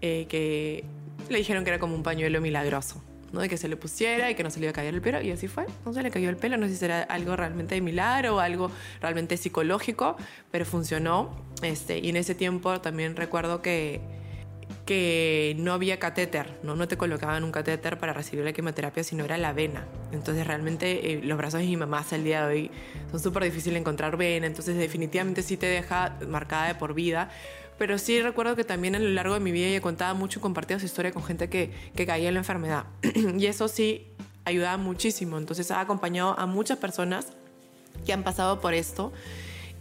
eh, 0.01 0.27
que 0.29 0.85
le 1.29 1.39
dijeron 1.39 1.65
que 1.65 1.71
era 1.71 1.79
como 1.79 1.95
un 1.95 2.03
pañuelo 2.03 2.41
milagroso. 2.41 3.03
¿no? 3.33 3.41
De 3.41 3.49
que 3.49 3.57
se 3.57 3.69
le 3.69 3.77
pusiera 3.77 4.31
y 4.31 4.35
que 4.35 4.45
no 4.45 4.51
se 4.51 4.61
le 4.61 4.67
iba 4.67 4.71
a 4.71 4.75
caer 4.75 4.95
el 4.95 5.03
pelo, 5.03 5.21
y 5.21 5.31
así 5.31 5.49
fue. 5.49 5.67
No 5.85 5.93
se 5.93 6.03
le 6.03 6.11
cayó 6.11 6.31
el 6.31 6.37
pelo, 6.37 6.57
no 6.57 6.67
sé 6.67 6.75
si 6.75 6.79
será 6.79 7.03
algo 7.03 7.35
realmente 7.35 7.75
de 7.75 7.81
milagro 7.81 8.37
o 8.37 8.39
algo 8.39 8.71
realmente 9.01 9.37
psicológico, 9.37 10.17
pero 10.51 10.65
funcionó. 10.65 11.31
Este, 11.63 11.99
y 11.99 12.09
en 12.11 12.17
ese 12.17 12.35
tiempo 12.35 12.81
también 12.81 13.17
recuerdo 13.17 13.63
que, 13.63 14.01
que 14.85 15.57
no 15.59 15.73
había 15.73 15.99
catéter, 15.99 16.59
¿no? 16.63 16.77
no 16.77 16.87
te 16.87 16.97
colocaban 16.97 17.43
un 17.43 17.51
catéter 17.51 17.99
para 17.99 18.13
recibir 18.13 18.45
la 18.45 18.53
quimioterapia, 18.53 19.03
sino 19.03 19.25
era 19.25 19.37
la 19.37 19.53
vena. 19.53 19.85
Entonces 20.13 20.47
realmente 20.47 21.13
eh, 21.13 21.21
los 21.23 21.37
brazos 21.37 21.61
de 21.61 21.67
mi 21.67 21.77
mamá 21.77 21.99
hasta 21.99 22.17
el 22.17 22.25
día 22.25 22.47
de 22.47 22.55
hoy 22.55 22.71
son 23.11 23.21
súper 23.21 23.45
difíciles 23.45 23.81
encontrar 23.81 24.17
vena, 24.17 24.47
entonces 24.47 24.77
definitivamente 24.77 25.43
sí 25.43 25.57
te 25.57 25.67
deja 25.67 26.17
marcada 26.29 26.69
de 26.69 26.75
por 26.77 26.95
vida. 26.95 27.31
Pero 27.79 27.99
sí 27.99 28.23
recuerdo 28.23 28.57
que 28.57 28.65
también 28.65 28.95
a 28.95 28.99
lo 28.99 29.11
largo 29.11 29.35
de 29.35 29.41
mi 29.41 29.51
vida 29.51 29.67
ella 29.67 29.83
contaba 29.83 30.15
mucho 30.15 30.39
y 30.39 30.43
compartía 30.43 30.79
su 30.79 30.87
historia 30.87 31.13
con 31.13 31.23
gente 31.23 31.51
que, 31.51 31.73
que 31.95 32.07
caía 32.07 32.29
en 32.29 32.35
la 32.35 32.41
enfermedad. 32.41 32.85
y 33.39 33.47
eso 33.47 33.69
sí 33.69 34.07
ayudaba 34.45 34.79
muchísimo. 34.79 35.37
Entonces 35.37 35.71
ha 35.71 35.81
acompañado 35.81 36.39
a 36.39 36.47
muchas 36.47 36.79
personas 36.79 37.27
que 38.07 38.13
han 38.13 38.23
pasado 38.23 38.61
por 38.61 38.73
esto. 38.73 39.13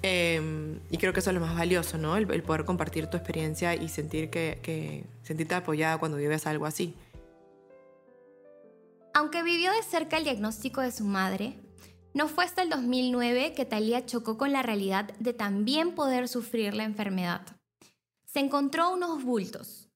Eh, 0.08 0.40
y 0.92 1.00
creo 1.00 1.14
que 1.14 1.20
eso 1.20 1.32
es 1.32 1.34
lo 1.34 1.42
más 1.42 1.58
valioso, 1.58 1.98
¿no? 1.98 2.16
El, 2.16 2.44
poder 2.44 2.64
compartir 2.64 3.08
tu 3.08 3.18
experiencia 3.18 3.74
y 3.74 3.90
sentir 3.90 4.30
que, 4.30 5.04
sentirte 5.24 5.56
apoyada 5.56 5.98
cuando 5.98 6.18
vives 6.18 6.46
algo 6.46 6.68
así. 6.68 6.94
Aunque 9.16 9.42
vivió 9.42 9.72
de 9.72 9.82
cerca 9.82 10.18
el 10.18 10.24
diagnóstico 10.24 10.82
de 10.82 10.92
su 10.92 11.06
madre, 11.06 11.60
no 12.14 12.28
fue 12.28 12.46
hasta 12.46 12.62
el 12.62 12.70
2009 12.70 13.56
que 13.56 13.66
Thalía 13.66 14.06
chocó 14.06 14.38
con 14.38 14.52
la 14.52 14.62
realidad 14.62 15.12
de 15.18 15.34
también 15.34 15.96
poder 15.96 16.28
sufrir 16.28 16.76
la 16.76 16.84
enfermedad. 16.84 17.42
Se 18.26 18.40
encontró 18.40 18.94
unos 18.94 19.24
bultos, 19.24 19.90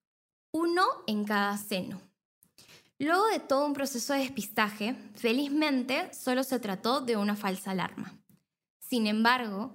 uno 0.52 0.86
en 1.06 1.24
cada 1.24 1.56
seno. 1.58 2.02
Luego 2.98 3.28
de 3.28 3.40
todo 3.40 3.64
un 3.64 3.74
proceso 3.74 4.14
de 4.14 4.22
despistaje, 4.22 4.96
felizmente 5.14 6.12
solo 6.16 6.44
se 6.44 6.60
trató 6.60 7.00
de 7.00 7.16
una 7.16 7.36
falsa 7.36 7.72
alarma. 7.72 8.18
Sin 8.80 9.06
embargo, 9.06 9.72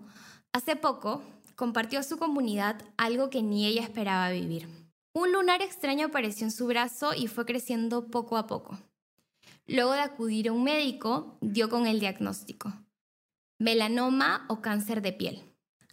hace 0.54 0.76
poco 0.76 1.22
compartió 1.56 1.98
a 1.98 2.04
su 2.04 2.16
comunidad 2.16 2.80
algo 2.96 3.28
que 3.28 3.42
ni 3.42 3.66
ella 3.66 3.82
esperaba 3.82 4.30
vivir. 4.30 4.68
Un 5.12 5.32
lunar 5.32 5.60
extraño 5.62 6.06
apareció 6.06 6.46
en 6.46 6.52
su 6.52 6.66
brazo 6.66 7.12
y 7.14 7.26
fue 7.26 7.44
creciendo 7.44 8.06
poco 8.06 8.36
a 8.36 8.46
poco. 8.46 8.78
Luego 9.66 9.92
de 9.92 10.00
acudir 10.00 10.48
a 10.48 10.52
un 10.52 10.64
médico, 10.64 11.36
dio 11.40 11.68
con 11.68 11.86
el 11.86 12.00
diagnóstico. 12.00 12.72
Melanoma 13.58 14.46
o 14.48 14.60
cáncer 14.60 15.02
de 15.02 15.12
piel. 15.12 15.42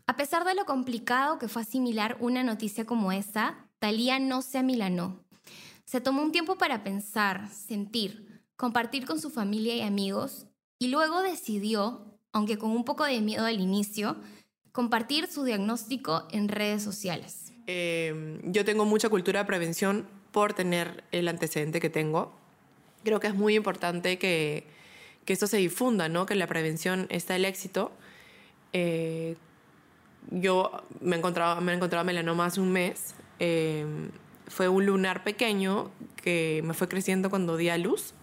A 0.07 0.15
pesar 0.15 0.45
de 0.45 0.55
lo 0.55 0.65
complicado 0.65 1.37
que 1.39 1.47
fue 1.47 1.63
asimilar 1.63 2.17
una 2.19 2.43
noticia 2.43 2.85
como 2.85 3.11
esa, 3.11 3.67
Talía 3.79 4.19
no 4.19 4.43
se 4.43 4.59
amilanó. 4.59 5.23
Se 5.85 6.01
tomó 6.01 6.21
un 6.21 6.31
tiempo 6.31 6.57
para 6.57 6.83
pensar, 6.83 7.49
sentir, 7.49 8.43
compartir 8.55 9.05
con 9.05 9.19
su 9.19 9.31
familia 9.31 9.75
y 9.75 9.81
amigos 9.81 10.45
y 10.77 10.89
luego 10.89 11.21
decidió, 11.21 12.19
aunque 12.31 12.57
con 12.59 12.71
un 12.71 12.83
poco 12.83 13.05
de 13.05 13.21
miedo 13.21 13.45
al 13.45 13.59
inicio, 13.59 14.17
compartir 14.71 15.27
su 15.27 15.43
diagnóstico 15.43 16.27
en 16.31 16.47
redes 16.47 16.83
sociales. 16.83 17.53
Eh, 17.67 18.39
yo 18.43 18.65
tengo 18.65 18.85
mucha 18.85 19.09
cultura 19.09 19.41
de 19.41 19.45
prevención 19.45 20.07
por 20.31 20.53
tener 20.53 21.03
el 21.11 21.27
antecedente 21.27 21.79
que 21.79 21.89
tengo. 21.89 22.33
Creo 23.03 23.19
que 23.19 23.27
es 23.27 23.35
muy 23.35 23.55
importante 23.55 24.17
que, 24.17 24.65
que 25.25 25.33
esto 25.33 25.47
se 25.47 25.57
difunda, 25.57 26.09
¿no? 26.09 26.25
que 26.25 26.35
la 26.35 26.47
prevención 26.47 27.07
está 27.09 27.35
el 27.35 27.45
éxito. 27.45 27.91
Eh, 28.73 29.35
yo 30.29 30.71
me 31.01 31.17
encontraba, 31.17 31.59
me 31.61 31.73
encontraba 31.73 32.03
melanoma 32.03 32.45
hace 32.45 32.61
un 32.61 32.71
mes. 32.71 33.15
Eh, 33.39 33.85
fue 34.47 34.67
un 34.67 34.85
lunar 34.85 35.23
pequeño 35.23 35.91
que 36.21 36.61
me 36.63 36.73
fue 36.73 36.87
creciendo 36.87 37.29
cuando 37.29 37.57
di 37.57 37.69
a 37.69 37.77
luz, 37.77 38.13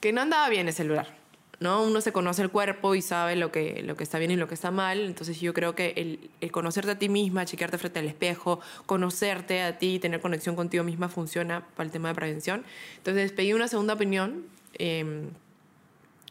que 0.00 0.12
no 0.12 0.20
andaba 0.20 0.48
bien 0.48 0.68
ese 0.68 0.84
lunar. 0.84 1.21
¿No? 1.62 1.82
Uno 1.82 2.00
se 2.00 2.12
conoce 2.12 2.42
el 2.42 2.50
cuerpo 2.50 2.94
y 2.94 3.02
sabe 3.02 3.36
lo 3.36 3.50
que, 3.52 3.82
lo 3.82 3.96
que 3.96 4.02
está 4.02 4.18
bien 4.18 4.30
y 4.32 4.36
lo 4.36 4.48
que 4.48 4.54
está 4.54 4.70
mal. 4.70 5.00
Entonces 5.00 5.40
yo 5.40 5.54
creo 5.54 5.74
que 5.74 5.94
el, 5.96 6.30
el 6.40 6.52
conocerte 6.52 6.90
a 6.90 6.98
ti 6.98 7.08
misma, 7.08 7.44
chequearte 7.46 7.78
frente 7.78 8.00
al 8.00 8.06
espejo, 8.06 8.60
conocerte 8.86 9.62
a 9.62 9.78
ti, 9.78 9.98
tener 9.98 10.20
conexión 10.20 10.56
contigo 10.56 10.84
misma 10.84 11.08
funciona 11.08 11.66
para 11.76 11.86
el 11.86 11.92
tema 11.92 12.08
de 12.08 12.14
prevención. 12.14 12.64
Entonces 12.98 13.32
pedí 13.32 13.52
una 13.52 13.68
segunda 13.68 13.94
opinión 13.94 14.44
eh, 14.74 15.28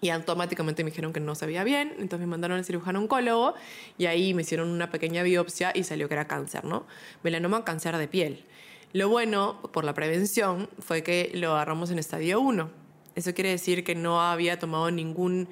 y 0.01 0.09
automáticamente 0.09 0.83
me 0.83 0.89
dijeron 0.89 1.13
que 1.13 1.19
no 1.19 1.35
sabía 1.35 1.63
bien. 1.63 1.93
Entonces 1.99 2.19
me 2.19 2.27
mandaron 2.27 2.57
al 2.57 2.65
cirujano 2.65 2.99
oncólogo 2.99 3.53
y 3.97 4.07
ahí 4.07 4.33
me 4.33 4.41
hicieron 4.41 4.69
una 4.69 4.91
pequeña 4.91 5.23
biopsia 5.23 5.71
y 5.73 5.83
salió 5.83 6.07
que 6.07 6.15
era 6.15 6.27
cáncer, 6.27 6.65
¿no? 6.65 6.85
Melanoma, 7.23 7.63
cáncer 7.63 7.97
de 7.97 8.07
piel. 8.07 8.43
Lo 8.93 9.07
bueno 9.07 9.61
por 9.71 9.85
la 9.85 9.93
prevención 9.93 10.69
fue 10.79 11.01
que 11.01 11.31
lo 11.33 11.53
agarramos 11.53 11.91
en 11.91 11.99
estadio 11.99 12.41
1 12.41 12.80
eso 13.15 13.33
quiere 13.33 13.49
decir 13.49 13.83
que 13.83 13.95
no 13.95 14.21
había 14.21 14.59
tomado 14.59 14.89
ningún, 14.91 15.49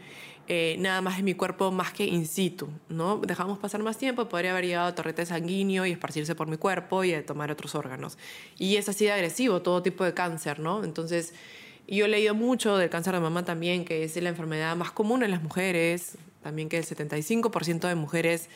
eh, 0.48 0.78
nada 0.80 1.02
más 1.02 1.18
de 1.18 1.24
mi 1.24 1.34
cuerpo 1.34 1.72
más 1.72 1.92
que 1.92 2.06
in 2.06 2.26
situ, 2.26 2.70
¿no? 2.90 3.18
Dejamos 3.18 3.60
pasar 3.60 3.84
más 3.84 3.98
tiempo, 3.98 4.30
podría 4.30 4.52
haber 4.52 4.66
llegado 4.66 4.88
a 4.88 4.96
torrete 4.96 5.26
sanguíneo 5.26 5.86
y 5.86 5.92
esparcirse 5.92 6.36
por 6.36 6.48
mi 6.48 6.58
cuerpo 6.58 7.04
y 7.04 7.14
tomar 7.24 7.52
otros 7.52 7.76
órganos. 7.76 8.18
Y 8.58 8.78
es 8.78 8.90
así 8.90 9.06
de 9.06 9.12
agresivo, 9.12 9.62
todo 9.62 9.84
tipo 9.84 10.04
de 10.04 10.14
cáncer, 10.14 10.60
¿no? 10.60 10.84
Entonces, 10.84 11.34
yo 11.88 12.06
he 12.06 12.08
leído 12.08 12.36
mucho 12.36 12.78
del 12.78 12.90
cáncer 12.90 13.14
de 13.14 13.20
mama 13.20 13.44
también, 13.46 13.84
que 13.84 14.04
es 14.04 14.16
la 14.22 14.30
enfermedad 14.30 14.76
más 14.76 14.92
común 14.92 15.24
en 15.24 15.32
las 15.32 15.42
mujeres, 15.42 16.18
también 16.44 16.70
que 16.70 16.78
el 16.78 16.86
75% 16.86 17.88
de 17.88 17.96
mujeres 17.96 18.50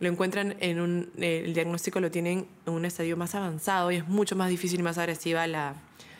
lo 0.00 0.08
encuentran 0.08 0.56
en 0.60 0.80
un, 0.80 1.10
eh, 1.18 1.42
el 1.44 1.54
diagnóstico 1.54 2.00
lo 2.00 2.10
tienen 2.10 2.46
en 2.66 2.72
un 2.72 2.84
estadio 2.84 3.16
más 3.16 3.34
avanzado 3.34 3.90
y 3.90 3.96
es 3.96 4.06
mucho 4.06 4.36
más 4.36 4.48
difícil 4.48 4.80
y 4.80 4.82
más 4.82 4.96
agresiva 4.96 5.46
la, 5.46 5.74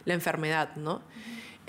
la 0.04 0.14
enfermedad, 0.14 0.74
¿no? 0.76 1.00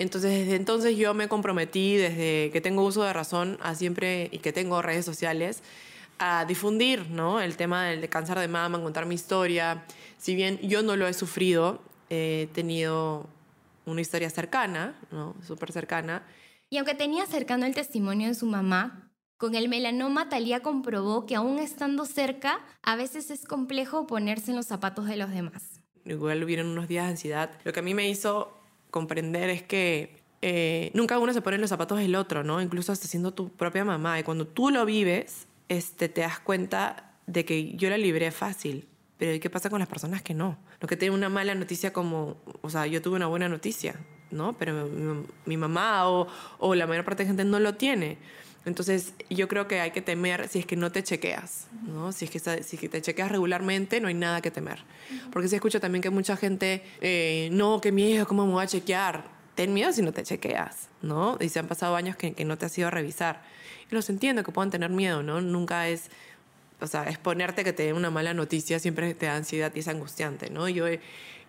Entonces, 0.00 0.30
desde 0.30 0.56
entonces 0.56 0.96
yo 0.96 1.12
me 1.12 1.28
comprometí, 1.28 1.98
desde 1.98 2.50
que 2.52 2.62
tengo 2.62 2.82
uso 2.86 3.02
de 3.02 3.12
razón, 3.12 3.58
a 3.60 3.74
siempre, 3.74 4.30
y 4.32 4.38
que 4.38 4.50
tengo 4.50 4.80
redes 4.80 5.04
sociales, 5.04 5.62
a 6.18 6.46
difundir 6.46 7.10
¿no? 7.10 7.38
el 7.38 7.58
tema 7.58 7.84
del 7.84 8.08
cáncer 8.08 8.38
de 8.38 8.48
mama, 8.48 8.80
contar 8.80 9.04
mi 9.04 9.14
historia. 9.14 9.84
Si 10.16 10.34
bien 10.34 10.58
yo 10.62 10.82
no 10.82 10.96
lo 10.96 11.06
he 11.06 11.12
sufrido, 11.12 11.82
he 12.08 12.48
tenido 12.54 13.26
una 13.84 14.00
historia 14.00 14.30
cercana, 14.30 14.98
¿no? 15.10 15.34
súper 15.46 15.70
cercana. 15.70 16.26
Y 16.70 16.78
aunque 16.78 16.94
tenía 16.94 17.26
cercano 17.26 17.66
el 17.66 17.74
testimonio 17.74 18.28
de 18.28 18.34
su 18.34 18.46
mamá, 18.46 19.12
con 19.36 19.54
el 19.54 19.68
melanoma 19.68 20.30
Talía 20.30 20.60
comprobó 20.60 21.26
que 21.26 21.34
aún 21.34 21.58
estando 21.58 22.06
cerca, 22.06 22.60
a 22.82 22.96
veces 22.96 23.30
es 23.30 23.44
complejo 23.44 24.06
ponerse 24.06 24.52
en 24.52 24.56
los 24.56 24.66
zapatos 24.66 25.04
de 25.04 25.18
los 25.18 25.30
demás. 25.30 25.82
Igual 26.06 26.42
hubieron 26.42 26.68
unos 26.68 26.88
días 26.88 27.04
de 27.04 27.10
ansiedad. 27.10 27.50
Lo 27.64 27.74
que 27.74 27.80
a 27.80 27.82
mí 27.82 27.92
me 27.92 28.08
hizo 28.08 28.59
comprender 28.90 29.50
es 29.50 29.62
que 29.62 30.20
eh, 30.42 30.90
nunca 30.94 31.18
uno 31.18 31.32
se 31.32 31.42
pone 31.42 31.58
los 31.58 31.70
zapatos 31.70 31.98
del 31.98 32.14
otro, 32.14 32.44
¿no? 32.44 32.60
Incluso 32.60 32.92
hasta 32.92 33.06
siendo 33.06 33.32
tu 33.32 33.50
propia 33.50 33.84
mamá. 33.84 34.18
Y 34.18 34.22
cuando 34.22 34.46
tú 34.46 34.70
lo 34.70 34.84
vives, 34.84 35.46
este, 35.68 36.08
te 36.08 36.22
das 36.22 36.40
cuenta 36.40 37.12
de 37.26 37.44
que 37.44 37.76
yo 37.76 37.90
la 37.90 37.98
libré 37.98 38.30
fácil. 38.30 38.88
Pero 39.18 39.38
¿qué 39.40 39.50
pasa 39.50 39.68
con 39.68 39.80
las 39.80 39.88
personas 39.88 40.22
que 40.22 40.32
no? 40.32 40.58
Los 40.80 40.88
que 40.88 40.96
tienen 40.96 41.16
una 41.16 41.28
mala 41.28 41.54
noticia 41.54 41.92
como, 41.92 42.38
o 42.62 42.70
sea, 42.70 42.86
yo 42.86 43.02
tuve 43.02 43.16
una 43.16 43.26
buena 43.26 43.48
noticia, 43.48 44.00
¿no? 44.30 44.56
Pero 44.56 44.86
mi, 44.86 45.26
mi 45.44 45.56
mamá 45.56 46.08
o, 46.08 46.26
o 46.58 46.74
la 46.74 46.86
mayor 46.86 47.04
parte 47.04 47.24
de 47.24 47.28
gente 47.28 47.44
no 47.44 47.60
lo 47.60 47.74
tiene. 47.74 48.16
Entonces, 48.66 49.14
yo 49.30 49.48
creo 49.48 49.66
que 49.66 49.80
hay 49.80 49.90
que 49.90 50.02
temer 50.02 50.46
si 50.48 50.58
es 50.58 50.66
que 50.66 50.76
no 50.76 50.92
te 50.92 51.02
chequeas, 51.02 51.66
¿no? 51.86 52.12
Si 52.12 52.26
es 52.26 52.30
que, 52.30 52.62
si 52.62 52.88
te 52.88 53.00
chequeas 53.00 53.30
regularmente, 53.30 54.00
no 54.00 54.08
hay 54.08 54.14
nada 54.14 54.42
que 54.42 54.50
temer. 54.50 54.80
Porque 55.32 55.48
se 55.48 55.56
escucha 55.56 55.80
también 55.80 56.02
que 56.02 56.10
mucha 56.10 56.36
gente, 56.36 56.84
eh, 57.00 57.48
no, 57.52 57.80
qué 57.80 57.90
miedo, 57.90 58.26
¿cómo 58.26 58.46
me 58.46 58.52
voy 58.52 58.64
a 58.64 58.66
chequear? 58.66 59.24
Ten 59.54 59.72
miedo 59.72 59.92
si 59.92 60.02
no 60.02 60.12
te 60.12 60.22
chequeas, 60.22 60.88
¿no? 61.00 61.38
Y 61.40 61.48
se 61.48 61.58
han 61.58 61.68
pasado 61.68 61.96
años 61.96 62.16
que, 62.16 62.34
que 62.34 62.44
no 62.44 62.58
te 62.58 62.66
has 62.66 62.76
ido 62.76 62.88
a 62.88 62.90
revisar. 62.90 63.42
Y 63.90 63.94
los 63.94 64.10
entiendo 64.10 64.44
que 64.44 64.52
puedan 64.52 64.70
tener 64.70 64.90
miedo, 64.90 65.22
¿no? 65.22 65.40
Nunca 65.40 65.88
es, 65.88 66.10
o 66.80 66.86
sea, 66.86 67.04
exponerte 67.08 67.64
que 67.64 67.72
te 67.72 67.84
den 67.84 67.96
una 67.96 68.10
mala 68.10 68.34
noticia 68.34 68.78
siempre 68.78 69.14
te 69.14 69.24
da 69.26 69.36
ansiedad 69.36 69.72
y 69.74 69.78
es 69.78 69.88
angustiante, 69.88 70.50
¿no? 70.50 70.68
Yo 70.68 70.84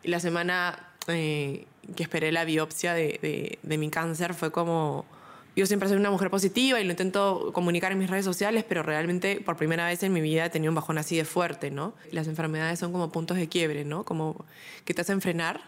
la 0.04 0.20
semana 0.22 0.94
eh, 1.08 1.66
que 1.96 2.04
esperé 2.04 2.32
la 2.32 2.46
biopsia 2.46 2.94
de, 2.94 3.20
de, 3.22 3.60
de 3.62 3.78
mi 3.78 3.90
cáncer 3.90 4.34
fue 4.34 4.52
como 4.52 5.06
yo 5.56 5.66
siempre 5.66 5.90
soy 5.90 5.98
una 5.98 6.12
mujer 6.12 6.30
positiva 6.30 6.80
y 6.80 6.84
lo 6.84 6.92
intento 6.92 7.52
comunicar 7.54 7.92
en 7.92 8.00
mis 8.00 8.10
redes 8.10 8.26
sociales, 8.26 8.64
pero 8.68 8.84
realmente 8.84 9.42
por 9.42 9.58
primera 9.58 9.86
vez 9.86 10.02
en 10.04 10.14
mi 10.14 10.22
vida 10.22 10.46
he 10.46 10.50
tenido 10.50 10.72
un 10.72 10.76
bajón 10.76 10.98
así 10.98 11.18
de 11.18 11.26
fuerte, 11.26 11.72
¿no? 11.72 11.94
Las 12.12 12.28
enfermedades 12.28 12.80
son 12.80 12.92
como 12.92 13.12
puntos 13.12 13.38
de 13.38 13.50
quiebre, 13.50 13.84
¿no? 13.84 14.06
Como 14.06 14.46
que 14.86 14.94
te 14.94 15.02
hacen 15.02 15.22
frenar 15.22 15.62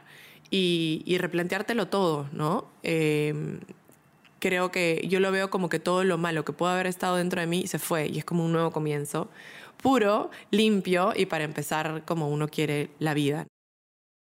y, 0.50 1.04
y 1.06 1.18
replanteártelo 1.18 1.88
todo, 1.88 2.30
¿no? 2.32 2.66
Eh, 2.84 3.60
creo 4.44 4.72
que 4.72 5.06
yo 5.08 5.22
lo 5.22 5.32
veo 5.32 5.50
como 5.50 5.70
que 5.70 5.80
todo 5.80 6.04
lo 6.04 6.18
malo 6.18 6.44
que 6.44 6.52
pudo 6.52 6.68
haber 6.68 6.88
estado 6.88 7.16
dentro 7.16 7.40
de 7.40 7.48
mí 7.48 7.66
se 7.66 7.80
fue 7.80 8.08
y 8.08 8.18
es 8.20 8.25
como 8.25 8.44
un 8.44 8.52
nuevo 8.52 8.72
comienzo, 8.72 9.30
puro, 9.82 10.32
limpio 10.52 11.13
y 11.16 11.28
para 11.28 11.46
empezar 11.46 12.04
como 12.06 12.30
uno 12.30 12.50
quiere 12.50 12.90
la 13.00 13.13
vida. 13.13 13.48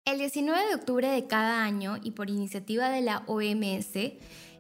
El 0.07 0.19
19 0.19 0.67
de 0.67 0.75
octubre 0.75 1.07
de 1.07 1.29
cada 1.29 1.63
año 1.63 1.99
y 2.03 2.11
por 2.11 2.29
iniciativa 2.29 2.91
de 2.91 3.03
la 3.03 3.23
OMS, 3.29 3.93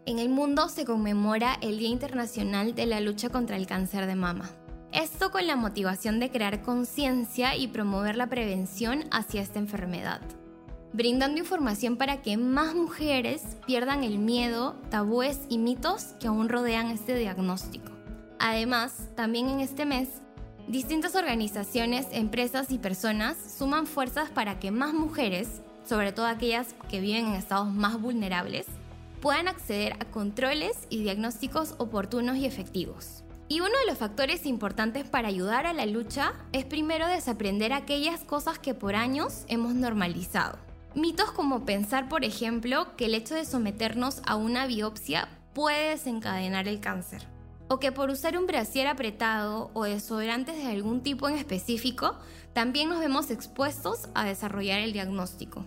en 0.07 0.19
el 0.19 0.29
mundo 0.29 0.69
se 0.69 0.85
conmemora 0.85 1.59
el 1.61 1.79
Día 1.79 1.89
Internacional 1.89 2.75
de 2.75 2.87
la 2.87 3.01
Lucha 3.01 3.29
contra 3.29 3.57
el 3.57 3.67
Cáncer 3.67 4.07
de 4.07 4.15
Mama. 4.15 4.51
Esto 4.93 5.31
con 5.31 5.47
la 5.47 5.57
motivación 5.57 6.19
de 6.19 6.31
crear 6.31 6.63
conciencia 6.63 7.57
y 7.57 7.69
promover 7.69 8.17
la 8.17 8.29
prevención 8.29 9.05
hacia 9.13 9.43
esta 9.43 9.59
enfermedad, 9.59 10.21
brindando 10.93 11.39
información 11.39 11.97
para 11.97 12.23
que 12.23 12.37
más 12.37 12.75
mujeres 12.75 13.43
pierdan 13.67 14.03
el 14.03 14.19
miedo, 14.19 14.75
tabúes 14.91 15.41
y 15.49 15.59
mitos 15.59 16.15
que 16.19 16.29
aún 16.29 16.49
rodean 16.49 16.89
este 16.89 17.15
diagnóstico. 17.17 17.93
Además, 18.39 19.11
también 19.15 19.49
en 19.49 19.61
este 19.61 19.85
mes, 19.85 20.09
distintas 20.67 21.15
organizaciones, 21.15 22.09
empresas 22.11 22.73
y 22.73 22.79
personas 22.79 23.37
suman 23.59 23.87
fuerzas 23.87 24.31
para 24.31 24.59
que 24.59 24.71
más 24.71 24.93
mujeres, 24.93 25.61
sobre 25.87 26.11
todo 26.13 26.27
aquellas 26.27 26.75
que 26.89 27.01
viven 27.01 27.27
en 27.27 27.35
estados 27.35 27.73
más 27.73 28.01
vulnerables, 28.01 28.67
puedan 29.21 29.49
acceder 29.49 29.95
a 29.95 30.05
controles 30.07 30.77
y 30.89 31.03
diagnósticos 31.03 31.75
oportunos 31.79 32.37
y 32.37 32.47
efectivos. 32.47 33.25
Y 33.49 33.61
uno 33.61 33.77
de 33.81 33.87
los 33.87 33.99
factores 33.99 34.47
importantes 34.47 35.09
para 35.09 35.29
ayudar 35.29 35.67
a 35.67 35.73
la 35.73 35.85
lucha 35.85 36.35
es 36.53 36.65
primero 36.65 37.09
desaprender 37.09 37.73
aquellas 37.73 38.21
cosas 38.21 38.59
que 38.59 38.75
por 38.75 38.95
años 38.95 39.45
hemos 39.49 39.75
normalizado. 39.75 40.59
Mitos 40.95 41.33
como 41.33 41.65
pensar, 41.65 42.09
por 42.09 42.25
ejemplo, 42.25 42.97
que 42.97 43.07
el 43.07 43.15
hecho 43.15 43.35
de 43.35 43.45
someternos 43.45 44.23
a 44.25 44.37
una 44.37 44.67
biopsia 44.67 45.29
puede 45.53 45.91
desencadenar 45.91 46.69
el 46.69 46.81
cáncer. 46.81 47.27
O 47.69 47.79
que 47.79 47.93
por 47.93 48.11
usar 48.11 48.39
un 48.39 48.47
brasier 48.47 48.87
apretado 48.87 49.71
o 49.75 49.85
desodorantes 49.85 50.57
de 50.57 50.67
algún 50.67 51.03
tipo 51.03 51.29
en 51.29 51.37
específico, 51.37 52.19
también 52.53 52.89
nos 52.89 53.01
vemos 53.01 53.31
expuestos 53.31 54.09
a 54.15 54.25
desarrollar 54.25 54.81
el 54.81 54.93
diagnóstico. 54.93 55.65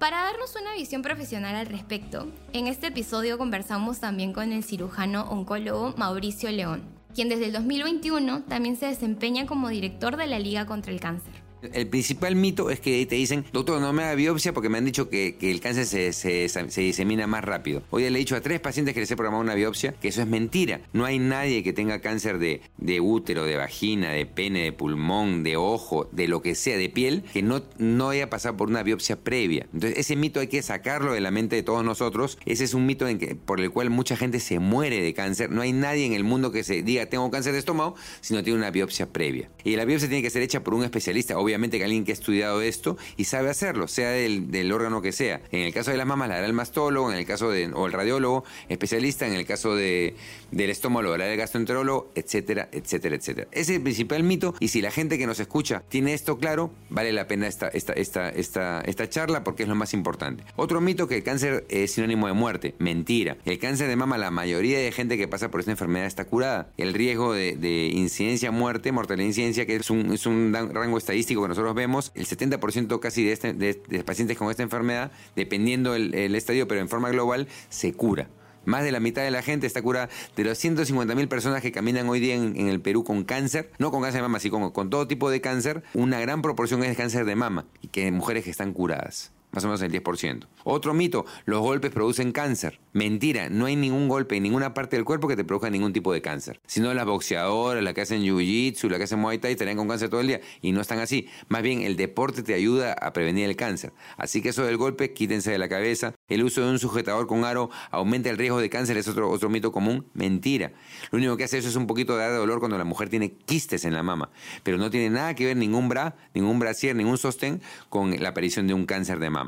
Para 0.00 0.22
darnos 0.22 0.56
una 0.58 0.72
visión 0.72 1.02
profesional 1.02 1.54
al 1.54 1.66
respecto, 1.66 2.26
en 2.54 2.68
este 2.68 2.86
episodio 2.86 3.36
conversamos 3.36 4.00
también 4.00 4.32
con 4.32 4.50
el 4.50 4.64
cirujano 4.64 5.28
oncólogo 5.28 5.92
Mauricio 5.98 6.50
León, 6.50 6.84
quien 7.14 7.28
desde 7.28 7.44
el 7.44 7.52
2021 7.52 8.44
también 8.44 8.78
se 8.78 8.86
desempeña 8.86 9.44
como 9.44 9.68
director 9.68 10.16
de 10.16 10.26
la 10.26 10.38
Liga 10.38 10.64
contra 10.64 10.90
el 10.90 11.00
Cáncer. 11.00 11.49
El 11.72 11.88
principal 11.88 12.36
mito 12.36 12.70
es 12.70 12.80
que 12.80 13.04
te 13.06 13.14
dicen, 13.16 13.44
doctor, 13.52 13.80
no 13.80 13.92
me 13.92 14.02
haga 14.02 14.14
biopsia 14.14 14.52
porque 14.52 14.68
me 14.68 14.78
han 14.78 14.84
dicho 14.84 15.08
que, 15.08 15.36
el 15.40 15.60
cáncer 15.60 15.86
se, 15.86 16.12
se, 16.12 16.48
se, 16.48 16.80
disemina 16.80 17.26
más 17.26 17.44
rápido. 17.44 17.82
Hoy 17.90 18.02
le 18.02 18.08
he 18.08 18.18
dicho 18.18 18.36
a 18.36 18.40
tres 18.40 18.60
pacientes 18.60 18.94
que 18.94 19.00
les 19.00 19.10
he 19.10 19.16
programado 19.16 19.42
una 19.42 19.54
biopsia 19.54 19.92
que 19.92 20.08
eso 20.08 20.22
es 20.22 20.28
mentira. 20.28 20.80
No 20.92 21.04
hay 21.04 21.18
nadie 21.18 21.62
que 21.62 21.72
tenga 21.72 22.00
cáncer 22.00 22.38
de, 22.38 23.00
útero, 23.00 23.44
de 23.44 23.56
vagina, 23.56 24.10
de 24.10 24.26
pene, 24.26 24.64
de 24.64 24.72
pulmón, 24.72 25.42
de 25.42 25.56
ojo, 25.56 26.08
de 26.12 26.28
lo 26.28 26.42
que 26.42 26.54
sea, 26.54 26.76
de 26.76 26.88
piel, 26.88 27.24
que 27.32 27.42
no, 27.42 28.08
haya 28.08 28.30
pasado 28.30 28.56
por 28.56 28.68
una 28.68 28.82
biopsia 28.82 29.16
previa. 29.16 29.66
Entonces 29.72 29.98
ese 29.98 30.16
mito 30.16 30.40
hay 30.40 30.48
que 30.48 30.62
sacarlo 30.62 31.12
de 31.12 31.20
la 31.20 31.30
mente 31.30 31.56
de 31.56 31.62
todos 31.62 31.84
nosotros. 31.84 32.38
Ese 32.46 32.64
es 32.64 32.74
un 32.74 32.86
mito 32.86 33.06
por 33.44 33.60
el 33.60 33.70
cual 33.70 33.90
mucha 33.90 34.16
gente 34.16 34.40
se 34.40 34.58
muere 34.58 35.02
de 35.02 35.14
cáncer. 35.14 35.50
No 35.50 35.62
hay 35.62 35.72
nadie 35.72 36.06
en 36.06 36.14
el 36.14 36.24
mundo 36.24 36.52
que 36.52 36.64
se 36.64 36.82
diga 36.82 37.06
tengo 37.06 37.30
cáncer 37.30 37.52
de 37.52 37.58
estómago 37.58 37.96
si 38.20 38.34
no 38.34 38.42
tiene 38.42 38.58
una 38.58 38.70
biopsia 38.70 39.12
previa. 39.12 39.50
Y 39.64 39.76
la 39.76 39.84
biopsia 39.84 40.08
tiene 40.08 40.22
que 40.22 40.30
ser 40.30 40.42
hecha 40.42 40.62
por 40.64 40.74
un 40.74 40.84
especialista. 40.84 41.38
Obviamente 41.50 41.78
que 41.78 41.84
alguien 41.84 42.04
que 42.04 42.12
ha 42.12 42.14
estudiado 42.14 42.62
esto 42.62 42.96
y 43.16 43.24
sabe 43.24 43.50
hacerlo, 43.50 43.88
sea 43.88 44.10
del, 44.10 44.72
órgano 44.72 45.02
que 45.02 45.12
sea. 45.12 45.40
En 45.50 45.60
el 45.60 45.74
caso 45.74 45.90
de 45.90 45.96
las 45.96 46.06
mamas, 46.06 46.28
la 46.28 46.36
hará 46.36 46.46
el 46.46 46.52
mastólogo, 46.52 47.10
en 47.10 47.18
el 47.18 47.26
caso 47.26 47.50
de, 47.50 47.70
o 47.72 47.86
el 47.86 47.92
radiólogo 47.92 48.44
especialista, 48.68 49.26
en 49.26 49.34
el 49.34 49.46
caso 49.46 49.74
de, 49.74 50.14
del 50.50 50.70
estómago, 50.70 51.02
lo 51.02 51.14
hará 51.14 51.30
el 51.30 51.36
gastroenterólogo, 51.36 52.12
etcétera, 52.14 52.68
etcétera, 52.72 53.16
etcétera. 53.16 53.48
Ese 53.52 53.72
es 53.72 53.76
el 53.78 53.82
principal 53.82 54.22
mito 54.22 54.54
y 54.60 54.68
si 54.68 54.80
la 54.80 54.90
gente 54.90 55.18
que 55.18 55.26
nos 55.26 55.40
escucha 55.40 55.82
tiene 55.88 56.14
esto 56.14 56.38
claro, 56.38 56.70
vale 56.88 57.12
la 57.12 57.26
pena 57.26 57.46
esta, 57.46 57.68
esta, 57.68 57.92
esta, 57.94 58.30
esta, 58.30 58.80
esta 58.82 59.08
charla 59.08 59.44
porque 59.44 59.64
es 59.64 59.68
lo 59.68 59.74
más 59.74 59.92
importante. 59.92 60.44
Otro 60.56 60.80
mito 60.80 61.08
que 61.08 61.16
el 61.16 61.22
cáncer 61.22 61.66
es 61.68 61.92
sinónimo 61.92 62.26
de 62.26 62.32
muerte, 62.32 62.74
mentira. 62.78 63.36
El 63.44 63.58
cáncer 63.58 63.88
de 63.88 63.96
mama, 63.96 64.18
la 64.18 64.30
mayoría 64.30 64.78
de 64.78 64.92
gente 64.92 65.16
que 65.16 65.28
pasa 65.28 65.50
por 65.50 65.60
esta 65.60 65.72
enfermedad 65.72 66.06
está 66.06 66.24
curada. 66.24 66.70
El 66.76 66.94
riesgo 66.94 67.32
de, 67.32 67.56
de 67.56 67.86
incidencia, 67.86 68.50
muerte, 68.50 68.92
mortalidad 68.92 69.26
incidencia, 69.26 69.66
que 69.66 69.76
es 69.76 69.90
un, 69.90 70.12
es 70.12 70.26
un 70.26 70.52
rango 70.52 70.98
estadístico 70.98 71.39
que 71.42 71.48
nosotros 71.48 71.74
vemos, 71.74 72.12
el 72.14 72.26
70% 72.26 73.00
casi 73.00 73.24
de, 73.24 73.32
este, 73.32 74.04
pacientes 74.04 74.36
con 74.36 74.50
esta 74.50 74.62
enfermedad, 74.62 75.12
dependiendo 75.36 75.94
el, 75.94 76.34
estadio, 76.34 76.68
pero 76.68 76.80
en 76.80 76.88
forma 76.88 77.10
global, 77.10 77.48
se 77.68 77.92
cura. 77.92 78.28
Más 78.64 78.84
de 78.84 78.92
la 78.92 79.00
mitad 79.00 79.22
de 79.22 79.30
la 79.30 79.42
gente 79.42 79.66
está 79.66 79.80
curada. 79.80 80.10
De 80.36 80.44
las 80.44 80.58
150 80.58 81.14
mil 81.14 81.28
personas 81.28 81.62
que 81.62 81.72
caminan 81.72 82.08
hoy 82.08 82.20
día 82.20 82.34
en, 82.34 82.68
el 82.68 82.80
Perú 82.80 83.04
con 83.04 83.24
cáncer, 83.24 83.70
no 83.78 83.90
con 83.90 84.02
cáncer 84.02 84.18
de 84.20 84.22
mama, 84.22 84.38
sino 84.38 84.60
con, 84.60 84.70
con 84.70 84.90
todo 84.90 85.06
tipo 85.06 85.30
de 85.30 85.40
cáncer, 85.40 85.82
una 85.94 86.20
gran 86.20 86.42
proporción 86.42 86.84
es 86.84 86.96
cáncer 86.96 87.24
de 87.24 87.36
mama 87.36 87.66
y 87.80 87.88
que 87.88 88.10
mujeres 88.12 88.44
que 88.44 88.50
están 88.50 88.72
curadas 88.72 89.32
más 89.52 89.64
o 89.64 89.66
menos 89.66 89.82
el 89.82 89.92
10%. 89.92 90.46
Otro 90.64 90.94
mito, 90.94 91.24
los 91.44 91.60
golpes 91.60 91.90
producen 91.90 92.32
cáncer. 92.32 92.80
Mentira, 92.92 93.48
no 93.50 93.66
hay 93.66 93.76
ningún 93.76 94.08
golpe 94.08 94.36
en 94.36 94.42
ninguna 94.42 94.74
parte 94.74 94.96
del 94.96 95.04
cuerpo 95.04 95.28
que 95.28 95.36
te 95.36 95.44
produzca 95.44 95.70
ningún 95.70 95.92
tipo 95.92 96.12
de 96.12 96.22
cáncer. 96.22 96.60
Sino 96.66 96.92
las 96.94 97.06
boxeadoras, 97.06 97.82
las 97.82 97.94
que 97.94 98.02
hacen 98.02 98.22
jiu-jitsu, 98.22 98.88
las 98.88 98.98
que 98.98 99.04
hacen 99.04 99.18
muay 99.18 99.38
thai 99.38 99.52
estarían 99.52 99.76
con 99.76 99.88
cáncer 99.88 100.08
todo 100.08 100.20
el 100.20 100.26
día 100.26 100.40
y 100.60 100.72
no 100.72 100.80
están 100.80 100.98
así. 100.98 101.28
Más 101.48 101.62
bien 101.62 101.82
el 101.82 101.96
deporte 101.96 102.42
te 102.42 102.54
ayuda 102.54 102.92
a 102.92 103.12
prevenir 103.12 103.48
el 103.48 103.56
cáncer. 103.56 103.92
Así 104.16 104.42
que 104.42 104.50
eso 104.50 104.64
del 104.64 104.76
golpe, 104.76 105.12
quítense 105.12 105.50
de 105.50 105.58
la 105.58 105.68
cabeza. 105.68 106.14
El 106.28 106.44
uso 106.44 106.62
de 106.62 106.70
un 106.70 106.78
sujetador 106.78 107.26
con 107.26 107.44
aro 107.44 107.70
aumenta 107.90 108.30
el 108.30 108.38
riesgo 108.38 108.60
de 108.60 108.70
cáncer, 108.70 108.96
es 108.96 109.08
otro, 109.08 109.30
otro 109.30 109.48
mito 109.48 109.72
común. 109.72 110.06
Mentira. 110.14 110.72
Lo 111.10 111.18
único 111.18 111.36
que 111.36 111.44
hace 111.44 111.58
eso 111.58 111.68
es 111.68 111.76
un 111.76 111.86
poquito 111.86 112.16
de 112.16 112.28
dolor 112.30 112.58
cuando 112.58 112.78
la 112.78 112.84
mujer 112.84 113.08
tiene 113.08 113.32
quistes 113.32 113.84
en 113.84 113.94
la 113.94 114.02
mama. 114.02 114.30
Pero 114.62 114.78
no 114.78 114.90
tiene 114.90 115.10
nada 115.10 115.34
que 115.34 115.46
ver 115.46 115.56
ningún 115.56 115.88
bra, 115.88 116.16
ningún 116.34 116.58
brasier, 116.58 116.94
ningún 116.94 117.18
sostén 117.18 117.62
con 117.88 118.20
la 118.20 118.30
aparición 118.30 118.66
de 118.66 118.74
un 118.74 118.86
cáncer 118.86 119.18
de 119.18 119.30
mama. 119.30 119.39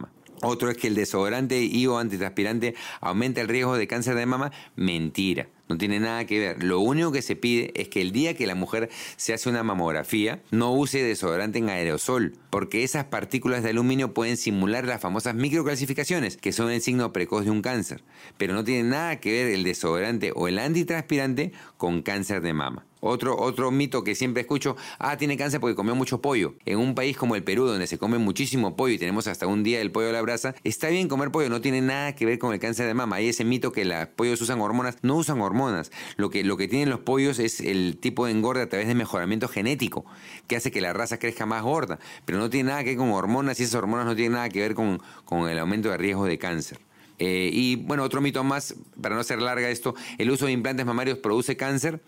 Otro 0.45 0.71
es 0.71 0.77
que 0.77 0.89
el 0.89 0.97
desodorante 0.97 1.63
y 1.63 1.87
o 1.87 1.99
antitranspirante 1.99 2.75
aumenta 3.01 3.41
el 3.41 3.49
riesgo 3.49 3.77
de 3.77 3.87
cáncer 3.87 4.17
de 4.17 4.27
mama. 4.27 4.51
Mentira. 4.75 5.49
No 5.69 5.79
tiene 5.79 6.01
nada 6.01 6.27
que 6.27 6.41
ver. 6.41 6.65
Lo 6.65 6.81
único 6.81 7.13
que 7.13 7.23
se 7.23 7.37
pide 7.37 7.73
es 7.81 7.89
que 7.89 8.03
el 8.03 8.11
día 8.11 8.37
que 8.37 8.49
la 8.49 8.57
mujer 8.57 8.91
se 9.17 9.33
hace 9.33 9.49
una 9.49 9.63
mamografía 9.63 10.43
no 10.51 10.73
use 10.73 11.01
desodorante 11.03 11.61
en 11.61 11.69
aerosol, 11.69 12.35
porque 12.51 12.83
esas 12.83 13.05
partículas 13.05 13.63
de 13.63 13.71
aluminio 13.71 14.13
pueden 14.13 14.37
simular 14.37 14.85
las 14.85 15.01
famosas 15.01 15.37
microclasificaciones, 15.37 16.37
que 16.37 16.53
son 16.53 16.73
el 16.73 16.83
signo 16.83 17.13
precoz 17.13 17.45
de 17.45 17.53
un 17.53 17.63
cáncer. 17.63 18.03
Pero 18.37 18.53
no 18.53 18.65
tiene 18.65 18.89
nada 18.89 19.21
que 19.21 19.31
ver 19.31 19.47
el 19.47 19.63
desodorante 19.63 20.33
o 20.35 20.49
el 20.49 20.59
antitranspirante 20.59 21.53
con 21.77 22.03
cáncer 22.03 22.43
de 22.43 22.53
mama. 22.53 22.85
Otro, 23.05 23.37
otro 23.37 23.73
mito 23.73 24.05
que 24.05 24.15
siempre 24.15 24.43
escucho, 24.43 24.77
ah, 25.01 25.17
tiene 25.17 25.37
cáncer 25.37 25.59
porque 25.59 25.75
comió 25.75 25.97
mucho 25.97 26.21
pollo. 26.21 26.55
En 26.65 26.79
un 26.79 26.95
país 26.95 27.17
como 27.17 27.35
el 27.35 27.43
Perú, 27.43 27.67
donde 27.67 27.89
se 27.89 27.99
come 27.99 28.17
muchísimo 28.19 28.77
pollo 28.77 28.95
y 28.95 28.99
tenemos 28.99 29.27
hasta 29.27 29.49
un 29.49 29.65
día 29.65 29.81
el 29.81 29.91
pollo 29.91 30.11
a 30.11 30.13
la 30.13 30.23
brasa, 30.23 30.55
está 30.63 30.87
bien 30.87 31.09
comer 31.09 31.33
pollo, 31.33 31.49
no 31.49 31.61
tiene 31.61 31.81
nada 31.81 32.15
que 32.15 32.27
ver 32.27 32.39
con 32.39 32.55
el 32.55 32.61
cáncer 32.61 32.87
de 32.87 32.95
mama. 32.95 33.17
Hay 33.17 33.27
ese 33.27 33.45
mito 33.45 33.73
que 33.73 33.85
los 33.85 34.07
pollos 34.07 34.41
usan 34.41 34.61
hormonas, 34.61 34.99
no 35.03 35.17
usan 35.17 35.41
hormonas. 35.41 35.91
Lo 36.15 36.31
que, 36.31 36.45
lo 36.45 36.57
que 36.57 36.69
tienen 36.69 36.91
los 36.91 37.01
pollos 37.01 37.41
es 37.41 37.59
el 37.59 37.99
tipo 37.99 38.27
de 38.27 38.31
engorde 38.31 38.63
a 38.63 38.69
través 38.69 38.87
de 38.87 38.95
mejoramiento 38.95 39.49
genético, 39.49 40.05
que 40.47 40.55
hace 40.55 40.71
que 40.71 40.81
la 40.81 40.93
raza 40.93 41.19
crezca 41.19 41.45
más 41.45 41.65
gorda, 41.65 41.99
pero 42.25 42.39
no 42.39 42.51
tiene 42.51 42.69
nada 42.69 42.85
que 42.85 42.91
ver 42.91 42.99
con 42.99 43.11
hormonas 43.11 43.59
y 43.59 43.65
esas 43.65 43.75
hormonas 43.75 44.07
no 44.07 44.15
tienen 44.15 44.35
nada 44.35 44.49
que 44.49 44.61
ver 44.61 44.77
con, 44.77 45.03
con 45.25 45.51
el 45.51 45.59
aumento 45.59 45.91
de 45.91 45.97
riesgo 45.97 46.25
de 46.25 46.39
cáncer. 46.39 46.79
Eh, 47.25 47.51
y 47.53 47.77
bueno, 47.77 48.03
otro 48.03 48.21
mito 48.21 48.43
más, 48.43 48.75
para 49.01 49.15
no 49.15 49.21
hacer 49.21 49.41
larga 49.41 49.71
esto, 49.71 49.95
el 50.19 50.29
uso 50.29 50.47
de 50.47 50.53
implantes 50.53 50.85
mamarios 50.85 51.19
produce 51.19 51.57
cáncer. 51.57 52.03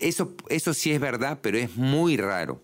Eso, 0.00 0.34
eso 0.48 0.74
sí 0.74 0.90
es 0.90 0.98
verdad, 0.98 1.38
pero 1.40 1.56
es 1.56 1.76
muy 1.76 2.16
raro. 2.16 2.60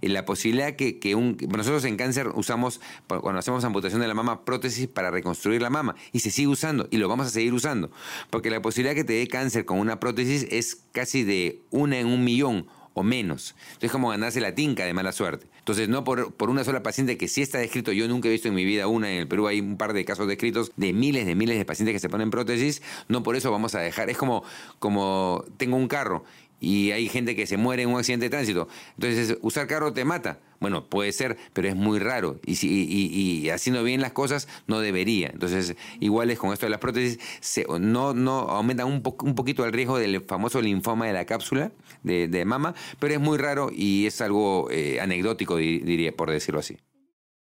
La 0.00 0.24
posibilidad 0.24 0.76
que, 0.76 0.98
que 0.98 1.14
un... 1.14 1.36
Nosotros 1.54 1.84
en 1.84 1.98
cáncer 1.98 2.28
usamos, 2.28 2.80
cuando 3.06 3.38
hacemos 3.38 3.62
amputación 3.64 4.00
de 4.00 4.08
la 4.08 4.14
mama, 4.14 4.46
prótesis 4.46 4.88
para 4.88 5.10
reconstruir 5.10 5.60
la 5.60 5.68
mama. 5.68 5.94
Y 6.10 6.20
se 6.20 6.30
sigue 6.30 6.48
usando, 6.48 6.88
y 6.90 6.96
lo 6.96 7.06
vamos 7.06 7.26
a 7.26 7.30
seguir 7.30 7.52
usando. 7.52 7.90
Porque 8.30 8.48
la 8.48 8.62
posibilidad 8.62 8.94
que 8.94 9.04
te 9.04 9.12
dé 9.12 9.28
cáncer 9.28 9.66
con 9.66 9.78
una 9.78 10.00
prótesis 10.00 10.46
es 10.50 10.84
casi 10.92 11.22
de 11.22 11.60
una 11.68 11.98
en 11.98 12.06
un 12.06 12.24
millón 12.24 12.66
o 13.00 13.02
menos. 13.02 13.54
Entonces 13.58 13.84
es 13.84 13.92
como 13.92 14.10
ganarse 14.10 14.40
la 14.40 14.54
tinca 14.54 14.84
de 14.84 14.92
mala 14.92 15.12
suerte. 15.12 15.46
Entonces 15.58 15.88
no 15.88 16.04
por, 16.04 16.32
por, 16.34 16.50
una 16.50 16.64
sola 16.64 16.82
paciente 16.82 17.16
que 17.16 17.28
sí 17.28 17.42
está 17.42 17.58
descrito, 17.58 17.92
yo 17.92 18.08
nunca 18.08 18.28
he 18.28 18.32
visto 18.32 18.48
en 18.48 18.54
mi 18.54 18.64
vida 18.64 18.86
una, 18.86 19.10
en 19.10 19.18
el 19.18 19.28
Perú 19.28 19.46
hay 19.46 19.60
un 19.60 19.76
par 19.76 19.92
de 19.92 20.04
casos 20.04 20.26
descritos 20.28 20.72
de 20.76 20.92
miles 20.92 21.26
de 21.26 21.34
miles 21.34 21.58
de 21.58 21.64
pacientes 21.64 21.94
que 21.94 22.00
se 22.00 22.08
ponen 22.08 22.30
prótesis, 22.30 22.82
no 23.08 23.22
por 23.22 23.36
eso 23.36 23.50
vamos 23.50 23.74
a 23.74 23.80
dejar, 23.80 24.10
es 24.10 24.16
como, 24.16 24.44
como 24.78 25.44
tengo 25.56 25.76
un 25.76 25.88
carro 25.88 26.24
y 26.60 26.92
hay 26.92 27.08
gente 27.08 27.34
que 27.34 27.46
se 27.46 27.56
muere 27.56 27.82
en 27.82 27.88
un 27.88 27.98
accidente 27.98 28.26
de 28.26 28.30
tránsito. 28.30 28.68
Entonces, 28.96 29.38
¿usar 29.40 29.66
carro 29.66 29.92
te 29.92 30.04
mata? 30.04 30.38
Bueno, 30.60 30.86
puede 30.86 31.10
ser, 31.12 31.38
pero 31.54 31.68
es 31.68 31.74
muy 31.74 31.98
raro. 31.98 32.38
Y, 32.44 32.56
si, 32.56 32.68
y, 32.68 33.48
haciendo 33.48 33.82
bien 33.82 34.02
las 34.02 34.12
cosas 34.12 34.46
no 34.66 34.80
debería. 34.80 35.28
Entonces, 35.28 35.74
igual 36.00 36.30
es 36.30 36.38
con 36.38 36.52
esto 36.52 36.66
de 36.66 36.70
las 36.70 36.80
prótesis, 36.80 37.18
se, 37.40 37.66
no, 37.80 38.12
no 38.12 38.40
aumentan 38.40 38.86
un, 38.86 39.02
un 39.22 39.34
poquito 39.34 39.64
el 39.64 39.72
riesgo 39.72 39.98
del 39.98 40.20
famoso 40.20 40.60
linfoma 40.60 41.06
de 41.06 41.14
la 41.14 41.24
cápsula 41.24 41.72
de, 42.02 42.44
mama, 42.44 42.74
pero 42.98 43.14
es 43.14 43.20
muy 43.20 43.38
raro 43.38 43.70
y 43.72 44.06
es 44.06 44.20
algo 44.20 44.68
eh, 44.70 45.00
anecdótico, 45.00 45.56
diría, 45.56 46.12
por 46.12 46.30
decirlo 46.30 46.60
así. 46.60 46.78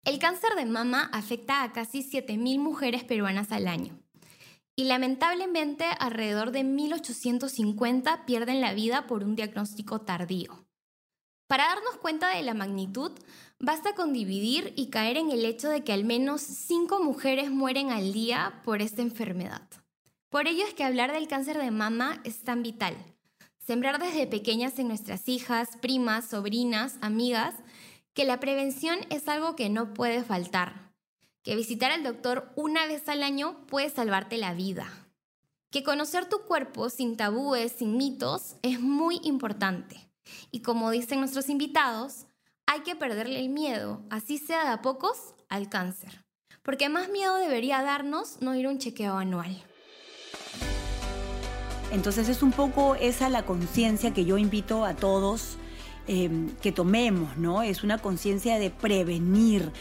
El 0.03 0.17
cáncer 0.19 0.51
de 0.55 0.65
mama 0.65 1.09
afecta 1.13 1.63
a 1.63 1.71
casi 1.73 1.99
7.000 1.99 2.59
mujeres 2.59 3.03
peruanas 3.03 3.51
al 3.51 3.67
año. 3.67 4.00
Y 4.81 4.85
lamentablemente 4.85 5.85
alrededor 5.99 6.49
de 6.49 6.61
1.850 6.63 8.25
pierden 8.25 8.61
la 8.61 8.73
vida 8.73 9.05
por 9.05 9.23
un 9.23 9.35
diagnóstico 9.35 10.01
tardío. 10.01 10.65
Para 11.45 11.65
darnos 11.65 11.97
cuenta 11.97 12.29
de 12.29 12.41
la 12.41 12.55
magnitud, 12.55 13.11
basta 13.59 13.93
con 13.93 14.11
dividir 14.11 14.73
y 14.75 14.89
caer 14.89 15.17
en 15.17 15.29
el 15.29 15.45
hecho 15.45 15.69
de 15.69 15.83
que 15.83 15.93
al 15.93 16.03
menos 16.03 16.41
5 16.41 16.99
mujeres 17.03 17.51
mueren 17.51 17.91
al 17.91 18.11
día 18.11 18.59
por 18.65 18.81
esta 18.81 19.03
enfermedad. 19.03 19.61
Por 20.31 20.47
ello 20.47 20.65
es 20.65 20.73
que 20.73 20.83
hablar 20.83 21.11
del 21.11 21.27
cáncer 21.27 21.59
de 21.59 21.69
mama 21.69 22.19
es 22.23 22.43
tan 22.43 22.63
vital. 22.63 22.95
Sembrar 23.59 23.99
desde 23.99 24.25
pequeñas 24.25 24.79
en 24.79 24.87
nuestras 24.87 25.29
hijas, 25.29 25.77
primas, 25.79 26.27
sobrinas, 26.27 26.97
amigas, 27.01 27.53
que 28.15 28.25
la 28.25 28.39
prevención 28.39 28.97
es 29.11 29.27
algo 29.27 29.55
que 29.55 29.69
no 29.69 29.93
puede 29.93 30.23
faltar. 30.23 30.90
Que 31.43 31.55
visitar 31.55 31.91
al 31.91 32.03
doctor 32.03 32.51
una 32.55 32.85
vez 32.85 33.09
al 33.09 33.23
año 33.23 33.65
puede 33.67 33.89
salvarte 33.89 34.37
la 34.37 34.53
vida. 34.53 34.87
Que 35.71 35.83
conocer 35.83 36.29
tu 36.29 36.41
cuerpo 36.41 36.89
sin 36.89 37.17
tabúes, 37.17 37.71
sin 37.71 37.97
mitos, 37.97 38.57
es 38.61 38.79
muy 38.79 39.19
importante. 39.23 40.11
Y 40.51 40.61
como 40.61 40.91
dicen 40.91 41.19
nuestros 41.19 41.49
invitados, 41.49 42.27
hay 42.67 42.81
que 42.81 42.95
perderle 42.95 43.39
el 43.39 43.49
miedo, 43.49 44.03
así 44.09 44.37
sea 44.37 44.63
de 44.63 44.69
a 44.69 44.81
pocos, 44.81 45.33
al 45.49 45.67
cáncer. 45.67 46.23
Porque 46.61 46.89
más 46.89 47.09
miedo 47.09 47.35
debería 47.37 47.81
darnos 47.81 48.39
no 48.41 48.53
ir 48.53 48.67
a 48.67 48.69
un 48.69 48.77
chequeo 48.77 49.17
anual. 49.17 49.63
Entonces 51.91 52.29
es 52.29 52.43
un 52.43 52.51
poco 52.51 52.95
esa 52.95 53.29
la 53.29 53.45
conciencia 53.45 54.13
que 54.13 54.25
yo 54.25 54.37
invito 54.37 54.85
a 54.85 54.95
todos 54.95 55.57
em, 56.07 56.55
que 56.57 56.71
tomemos, 56.71 57.35
¿no? 57.37 57.63
Es 57.63 57.83
una 57.83 57.97
conciencia 57.97 58.59
de 58.59 58.69
prevenir. 58.69 59.71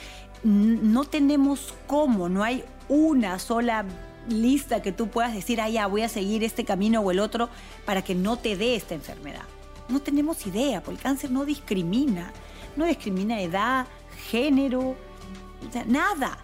No 0.43 1.05
tenemos 1.05 1.75
cómo, 1.87 2.29
no 2.29 2.43
hay 2.43 2.65
una 2.89 3.39
sola 3.39 3.85
lista 4.29 4.83
que 4.83 4.93
tú 4.93 5.09
puedas 5.09 5.35
decir, 5.35 5.61
ah, 5.61 5.69
ya 5.69 5.87
voy 5.87 6.03
a 6.03 6.09
seguir 6.09 6.45
este 6.45 6.65
camino 6.65 7.01
o 7.01 7.11
el 7.11 7.19
otro 7.19 7.49
para 7.85 8.03
que 8.03 8.15
no 8.15 8.37
te 8.37 8.57
dé 8.57 8.77
esta 8.77 8.95
enfermedad 8.95 9.45
no 9.91 10.01
tenemos 10.01 10.47
idea, 10.47 10.81
porque 10.81 10.97
el 10.97 11.03
cáncer 11.03 11.31
no 11.31 11.45
discrimina, 11.45 12.33
no 12.77 12.87
discrimina 12.87 13.41
edad, 13.41 13.87
género, 14.31 14.97
nada. 15.87 16.39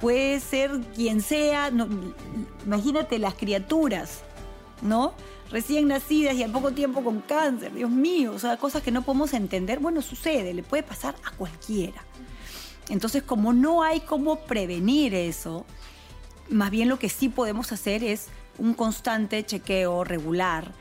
Puede 0.00 0.40
ser 0.40 0.80
quien 0.94 1.20
sea, 1.20 1.70
imagínate 2.64 3.18
las 3.18 3.34
criaturas, 3.34 4.22
¿no? 4.82 5.14
Recién 5.50 5.88
nacidas 5.88 6.34
y 6.34 6.42
al 6.42 6.50
poco 6.50 6.72
tiempo 6.72 7.04
con 7.04 7.20
cáncer, 7.20 7.72
Dios 7.72 7.90
mío, 7.90 8.32
o 8.32 8.38
sea, 8.38 8.56
cosas 8.56 8.82
que 8.82 8.90
no 8.90 9.02
podemos 9.02 9.32
entender, 9.32 9.78
bueno, 9.78 10.02
sucede, 10.02 10.54
le 10.54 10.62
puede 10.62 10.82
pasar 10.82 11.14
a 11.24 11.30
cualquiera. 11.36 12.02
Entonces, 12.88 13.22
como 13.22 13.52
no 13.52 13.82
hay 13.82 14.00
cómo 14.00 14.40
prevenir 14.40 15.14
eso, 15.14 15.64
más 16.48 16.70
bien 16.70 16.88
lo 16.88 16.98
que 16.98 17.08
sí 17.08 17.28
podemos 17.28 17.72
hacer 17.72 18.04
es 18.04 18.28
un 18.58 18.74
constante 18.74 19.44
chequeo 19.44 20.04
regular 20.04 20.72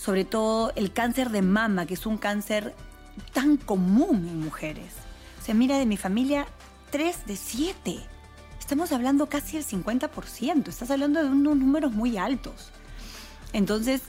sobre 0.00 0.24
todo 0.24 0.72
el 0.76 0.94
cáncer 0.94 1.28
de 1.28 1.42
mama, 1.42 1.84
que 1.84 1.92
es 1.92 2.06
un 2.06 2.16
cáncer 2.16 2.74
tan 3.34 3.58
común 3.58 4.26
en 4.26 4.40
mujeres. 4.40 4.94
O 5.38 5.44
sea, 5.44 5.54
mira, 5.54 5.76
de 5.76 5.84
mi 5.84 5.98
familia, 5.98 6.46
3 6.90 7.26
de 7.26 7.36
7. 7.36 8.00
Estamos 8.58 8.92
hablando 8.92 9.28
casi 9.28 9.58
del 9.58 9.66
50%, 9.66 10.68
estás 10.68 10.90
hablando 10.90 11.22
de 11.22 11.28
unos 11.28 11.56
números 11.56 11.92
muy 11.92 12.16
altos. 12.16 12.70
Entonces, 13.52 14.00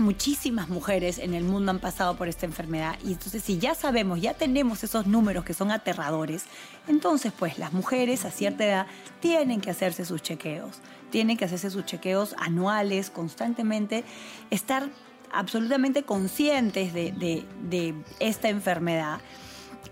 muchísimas 0.00 0.68
mujeres 0.68 1.18
en 1.18 1.34
el 1.34 1.44
mundo 1.44 1.70
han 1.70 1.78
pasado 1.78 2.16
por 2.16 2.28
esta 2.28 2.46
enfermedad. 2.46 2.98
Y 3.04 3.12
entonces 3.12 3.42
si 3.42 3.58
ya 3.58 3.74
sabemos, 3.74 4.20
ya 4.20 4.34
tenemos 4.34 4.82
esos 4.84 5.06
números 5.06 5.44
que 5.44 5.54
son 5.54 5.70
aterradores, 5.70 6.44
entonces 6.88 7.32
pues 7.38 7.58
las 7.58 7.72
mujeres 7.72 8.24
a 8.24 8.30
cierta 8.30 8.64
edad 8.64 8.86
tienen 9.20 9.60
que 9.60 9.70
hacerse 9.70 10.04
sus 10.04 10.22
chequeos, 10.22 10.78
tienen 11.10 11.36
que 11.36 11.44
hacerse 11.44 11.70
sus 11.70 11.84
chequeos 11.84 12.34
anuales 12.38 13.10
constantemente, 13.10 14.04
estar 14.50 14.88
absolutamente 15.32 16.02
conscientes 16.02 16.92
de, 16.92 17.94
esta 18.18 18.48
enfermedad. 18.48 19.20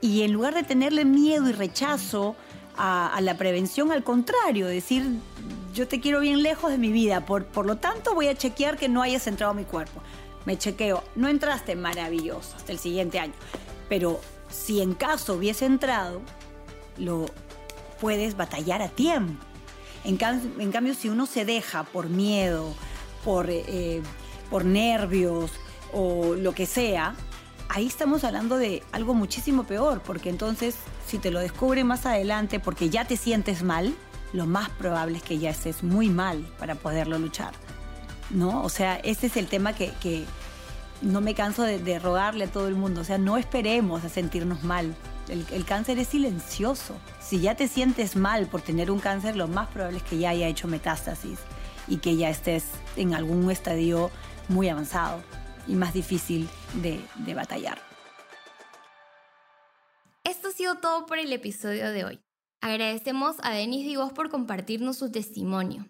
Y 0.00 0.22
en 0.22 0.32
lugar 0.32 0.54
de 0.54 0.62
tenerle 0.62 1.04
miedo 1.04 1.48
y 1.48 1.52
rechazo 1.52 2.36
a, 2.78 3.20
la 3.20 3.36
prevención, 3.36 3.90
al 3.90 4.04
contrario, 4.04 4.66
decir 4.66 5.04
yo 5.74 5.88
te 5.88 6.00
quiero 6.00 6.20
bien 6.20 6.42
lejos 6.42 6.70
de 6.70 6.78
mi 6.78 6.92
vida, 6.92 7.26
por, 7.26 7.44
por 7.44 7.66
lo 7.66 7.76
tanto 7.76 8.14
voy 8.14 8.28
a 8.28 8.34
chequear 8.34 8.76
que 8.76 8.88
no 8.88 9.02
hayas 9.02 9.26
entrado 9.26 9.52
a 9.52 9.54
mi 9.54 9.64
cuerpo. 9.64 10.00
Me 10.44 10.56
chequeo, 10.56 11.04
no 11.14 11.28
entraste 11.28 11.76
maravilloso 11.76 12.56
hasta 12.56 12.72
el 12.72 12.78
siguiente 12.78 13.18
año, 13.18 13.34
pero 13.88 14.20
si 14.48 14.80
en 14.80 14.94
caso 14.94 15.34
hubiese 15.34 15.66
entrado, 15.66 16.22
lo 16.96 17.26
puedes 18.00 18.36
batallar 18.36 18.80
a 18.80 18.88
tiempo. 18.88 19.44
En, 20.04 20.16
cambio, 20.16 20.94
si 20.94 21.08
uno 21.08 21.26
se 21.26 21.44
deja 21.44 21.84
por 21.84 22.08
miedo, 22.08 22.74
por, 23.24 23.48
eh, 23.50 24.00
por 24.48 24.64
nervios 24.64 25.50
o 25.92 26.34
lo 26.34 26.54
que 26.54 26.66
sea, 26.66 27.14
ahí 27.68 27.86
estamos 27.86 28.24
hablando 28.24 28.56
de 28.56 28.82
algo 28.92 29.12
muchísimo 29.12 29.64
peor, 29.64 30.00
porque 30.00 30.30
entonces 30.30 30.76
si 31.08 31.18
te 31.18 31.30
lo 31.30 31.40
descubren 31.40 31.86
más 31.86 32.06
adelante 32.06 32.60
porque 32.60 32.90
ya 32.90 33.06
te 33.06 33.16
sientes 33.16 33.62
mal, 33.62 33.94
lo 34.32 34.46
más 34.46 34.68
probable 34.68 35.16
es 35.16 35.22
que 35.22 35.38
ya 35.38 35.50
estés 35.50 35.82
muy 35.82 36.10
mal 36.10 36.46
para 36.58 36.74
poderlo 36.74 37.18
luchar. 37.18 37.52
¿No? 38.30 38.62
O 38.62 38.68
sea, 38.68 38.96
este 38.96 39.28
es 39.28 39.38
el 39.38 39.46
tema 39.46 39.72
que, 39.72 40.26
no 41.00 41.20
me 41.20 41.34
canso 41.34 41.62
de, 41.62 41.98
rogarle 41.98 42.44
a 42.44 42.52
todo 42.52 42.68
el 42.68 42.74
mundo. 42.74 43.00
O 43.00 43.04
sea, 43.04 43.16
no 43.16 43.38
esperemos 43.38 44.04
a 44.04 44.10
sentirnos 44.10 44.64
mal. 44.64 44.94
El, 45.28 45.64
cáncer 45.64 45.98
es 45.98 46.08
silencioso. 46.08 46.94
Si 47.20 47.40
ya 47.40 47.54
te 47.54 47.68
sientes 47.68 48.16
mal 48.16 48.46
por 48.46 48.60
tener 48.60 48.90
un 48.90 48.98
cáncer, 48.98 49.34
lo 49.34 49.48
más 49.48 49.68
probable 49.68 49.98
es 49.98 50.02
que 50.02 50.18
ya 50.18 50.30
haya 50.30 50.46
hecho 50.46 50.68
metástasis 50.68 51.38
y 51.86 51.98
que 51.98 52.16
ya 52.16 52.28
estés 52.28 52.64
en 52.96 53.14
algún 53.14 53.50
estadio 53.50 54.10
muy 54.48 54.68
avanzado 54.68 55.22
y 55.66 55.74
más 55.74 55.94
difícil 55.94 56.48
de 56.74 57.34
batallar. 57.34 57.88
Sido 60.58 60.74
todo 60.74 61.06
por 61.06 61.20
el 61.20 61.32
episodio 61.32 61.92
de 61.92 62.04
hoy. 62.04 62.20
Agradecemos 62.60 63.36
a 63.44 63.52
Denise 63.52 63.90
Divos 63.90 64.12
por 64.12 64.28
compartirnos 64.28 64.96
su 64.96 65.12
testimonio. 65.12 65.86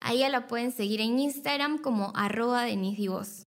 A 0.00 0.12
ella 0.12 0.28
la 0.28 0.48
pueden 0.48 0.72
seguir 0.72 1.00
en 1.00 1.20
Instagram 1.20 1.78
como 1.78 2.12
arroba 2.16 2.64
Denise 2.64 3.00
Divos. 3.00 3.44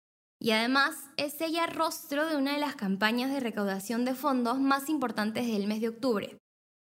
Y 0.42 0.50
además 0.50 0.96
es 1.18 1.40
ella 1.42 1.68
rostro 1.68 2.28
de 2.28 2.36
una 2.36 2.54
de 2.54 2.60
las 2.60 2.76
campañas 2.76 3.32
de 3.32 3.42
recaudación 3.42 4.06
de 4.06 4.16
fondos 4.16 4.60
más 4.60 4.90
importantes 4.90 5.46
del 5.46 5.68
mes 5.68 5.82
de 5.82 5.90
octubre. 5.90 6.40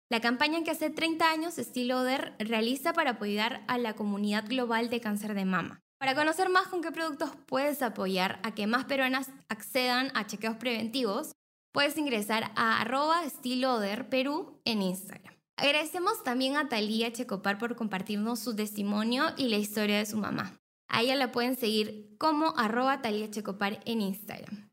La 0.10 0.22
campaña 0.22 0.64
que 0.64 0.72
hace 0.72 0.90
30 0.90 1.30
años 1.30 1.58
Estilo 1.58 2.00
Oder 2.00 2.38
realiza 2.40 2.94
para 2.94 3.12
apoyar 3.12 3.66
a 3.68 3.78
la 3.78 3.98
comunidad 3.98 4.48
global 4.48 4.90
de 4.90 5.02
cáncer 5.02 5.34
de 5.34 5.44
mama. 5.44 5.82
Para 6.00 6.16
conocer 6.16 6.48
más 6.48 6.68
con 6.68 6.82
qué 6.82 6.94
productos 6.94 7.32
puedes 7.46 7.82
apoyar 7.82 8.40
a 8.44 8.56
que 8.56 8.66
más 8.66 8.86
peruanas 8.86 9.30
accedan 9.50 10.14
a 10.16 10.26
chequeos 10.26 10.56
preventivos, 10.56 11.34
puedes 11.78 11.96
ingresar 12.00 12.50
a 12.56 12.82
arroba 12.82 13.22
en 13.22 14.82
Instagram. 14.82 15.36
Agradecemos 15.58 16.24
también 16.24 16.58
a 16.58 16.70
Talía 16.70 17.14
Checopar 17.14 17.60
por 17.60 17.76
compartirnos 17.76 18.40
su 18.40 18.56
testimonio 18.56 19.26
y 19.38 19.50
la 19.50 19.58
historia 19.58 20.00
de 20.00 20.08
su 20.08 20.18
mamá. 20.18 20.60
A 20.88 21.04
ella 21.04 21.14
la 21.14 21.32
pueden 21.32 21.56
seguir 21.56 22.16
como 22.18 22.58
arroba 22.58 23.04
Talía 23.04 23.30
Checopar 23.30 23.80
en 23.86 24.02
Instagram. 24.02 24.72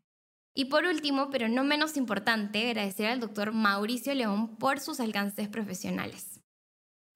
Y 0.55 0.65
por 0.65 0.87
último, 0.87 1.29
pero 1.29 1.47
no 1.51 1.63
menos 1.63 1.99
importante, 1.99 2.71
agradecer 2.71 3.11
al 3.11 3.21
doctor 3.21 3.53
Mauricio 3.53 4.15
León 4.15 4.57
por 4.57 4.81
sus 4.81 4.99
alcances 4.99 5.47
profesionales. 5.49 6.34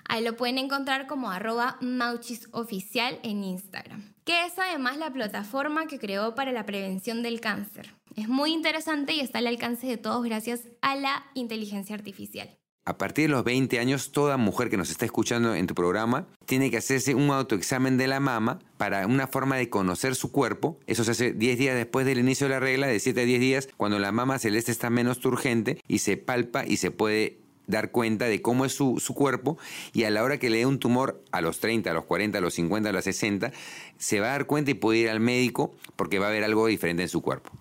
Ahí 0.09 0.25
lo 0.25 0.37
pueden 0.37 0.57
encontrar 0.57 1.07
como 1.07 1.31
arroba 1.31 1.77
mauchisoficial 1.83 3.21
en 3.23 3.44
Instagram, 3.44 4.14
que 4.25 4.47
es 4.47 4.59
además 4.59 4.97
la 4.97 5.12
plataforma 5.12 5.87
que 5.87 5.99
creó 5.99 6.35
para 6.35 6.51
la 6.51 6.64
prevención 6.64 7.23
del 7.23 7.40
cáncer. 7.40 7.94
Es 8.16 8.27
muy 8.27 8.53
interesante 8.53 9.12
y 9.12 9.21
está 9.21 9.38
al 9.38 9.47
alcance 9.47 9.87
de 9.87 9.99
todos 9.99 10.25
gracias 10.25 10.62
a 10.81 10.97
la 10.97 11.27
inteligencia 11.35 11.94
artificial. 11.94 12.59
A 12.87 12.97
partir 12.97 13.27
de 13.27 13.33
los 13.33 13.44
20 13.44 13.79
años, 13.81 14.12
toda 14.12 14.38
mujer 14.38 14.71
que 14.71 14.79
nos 14.79 14.88
está 14.88 15.05
escuchando 15.05 15.55
en 15.55 15.66
tu 15.66 15.75
programa 15.75 16.27
tiene 16.47 16.71
que 16.71 16.79
hacerse 16.79 17.14
un 17.14 17.31
autoexamen 17.31 17.99
de 17.99 18.07
la 18.07 18.18
mama 18.18 18.61
para 18.79 19.07
una 19.07 19.27
forma 19.27 19.57
de 19.57 19.68
conocer 19.68 20.14
su 20.14 20.33
cuerpo. 20.33 20.81
Eso 20.87 21.05
se 21.05 21.11
hace 21.11 21.33
10 21.35 21.59
días 21.59 21.77
después 21.77 22.07
del 22.07 22.18
inicio 22.18 22.47
de 22.49 22.55
la 22.55 22.61
regla, 22.61 22.87
de 22.87 22.99
7 22.99 23.21
a 23.21 23.25
10 23.25 23.40
días, 23.40 23.68
cuando 23.77 23.99
la 23.99 24.11
mama 24.11 24.38
celeste 24.38 24.73
está 24.73 24.88
menos 24.88 25.21
turgente 25.21 25.83
y 25.87 25.99
se 25.99 26.16
palpa 26.16 26.64
y 26.64 26.79
se 26.79 26.90
puede 26.90 27.42
dar 27.68 27.92
cuenta 27.92 28.24
de 28.24 28.42
cómo 28.42 28.64
es 28.64 28.72
su, 28.72 28.98
su, 28.98 29.14
cuerpo 29.14 29.59
y 29.92 30.04
a 30.04 30.11
la 30.11 30.24
hora 30.24 30.38
que 30.38 30.50
le 30.50 30.59
dé 30.59 30.66
un 30.66 30.81
tumor 30.81 31.22
a 31.31 31.40
los 31.40 31.61
30, 31.61 31.90
a 31.90 31.94
los 31.94 32.04
40, 32.04 32.38
a 32.38 32.40
los 32.40 32.54
50, 32.54 32.88
a 32.88 32.92
los 32.92 33.04
60, 33.04 33.52
se 33.96 34.20
va 34.20 34.28
a 34.28 34.31
dar 34.31 34.46
cuenta 34.46 34.72
y 34.72 34.74
puede 34.74 34.98
ir 34.98 35.11
al 35.11 35.20
médico 35.20 35.76
porque 35.94 36.18
va 36.18 36.26
a 36.26 36.28
haber 36.31 36.42
algo 36.42 36.66
diferente 36.66 37.02
en 37.02 37.09
su 37.09 37.22
cuerpo. 37.22 37.52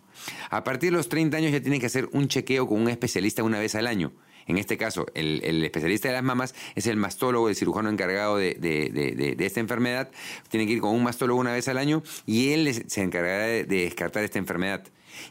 A 0.50 0.64
partir 0.64 0.92
de 0.92 0.98
los 0.98 1.10
30 1.10 1.38
años 1.38 1.52
ya 1.52 1.62
tiene 1.62 1.80
que 1.80 1.86
hacer 1.86 2.10
un 2.12 2.28
chequeo 2.28 2.68
con 2.68 2.82
un 2.82 2.90
especialista 2.90 3.44
una 3.44 3.60
vez 3.60 3.76
al 3.76 3.86
año. 3.86 4.14
En 4.48 4.58
este 4.58 4.78
caso, 4.78 5.06
el, 5.14 5.64
especialista 5.64 6.08
de 6.08 6.14
las 6.14 6.24
mamas 6.24 6.56
es 6.76 6.88
el 6.88 6.98
mastólogo, 6.98 7.50
el 7.50 7.56
cirujano 7.56 7.90
encargado 7.90 8.38
de, 8.38 9.36
esta 9.40 9.60
enfermedad. 9.60 10.10
Tiene 10.50 10.66
que 10.66 10.74
ir 10.74 10.82
con 10.82 10.96
un 10.96 11.04
mastólogo 11.04 11.40
una 11.40 11.54
vez 11.54 11.68
al 11.68 11.78
año 11.78 12.02
y 12.26 12.54
él 12.54 12.84
se 12.88 13.02
encargará 13.04 13.46
de, 13.46 13.66
descartar 13.66 14.24
esta 14.24 14.40
enfermedad. 14.40 14.84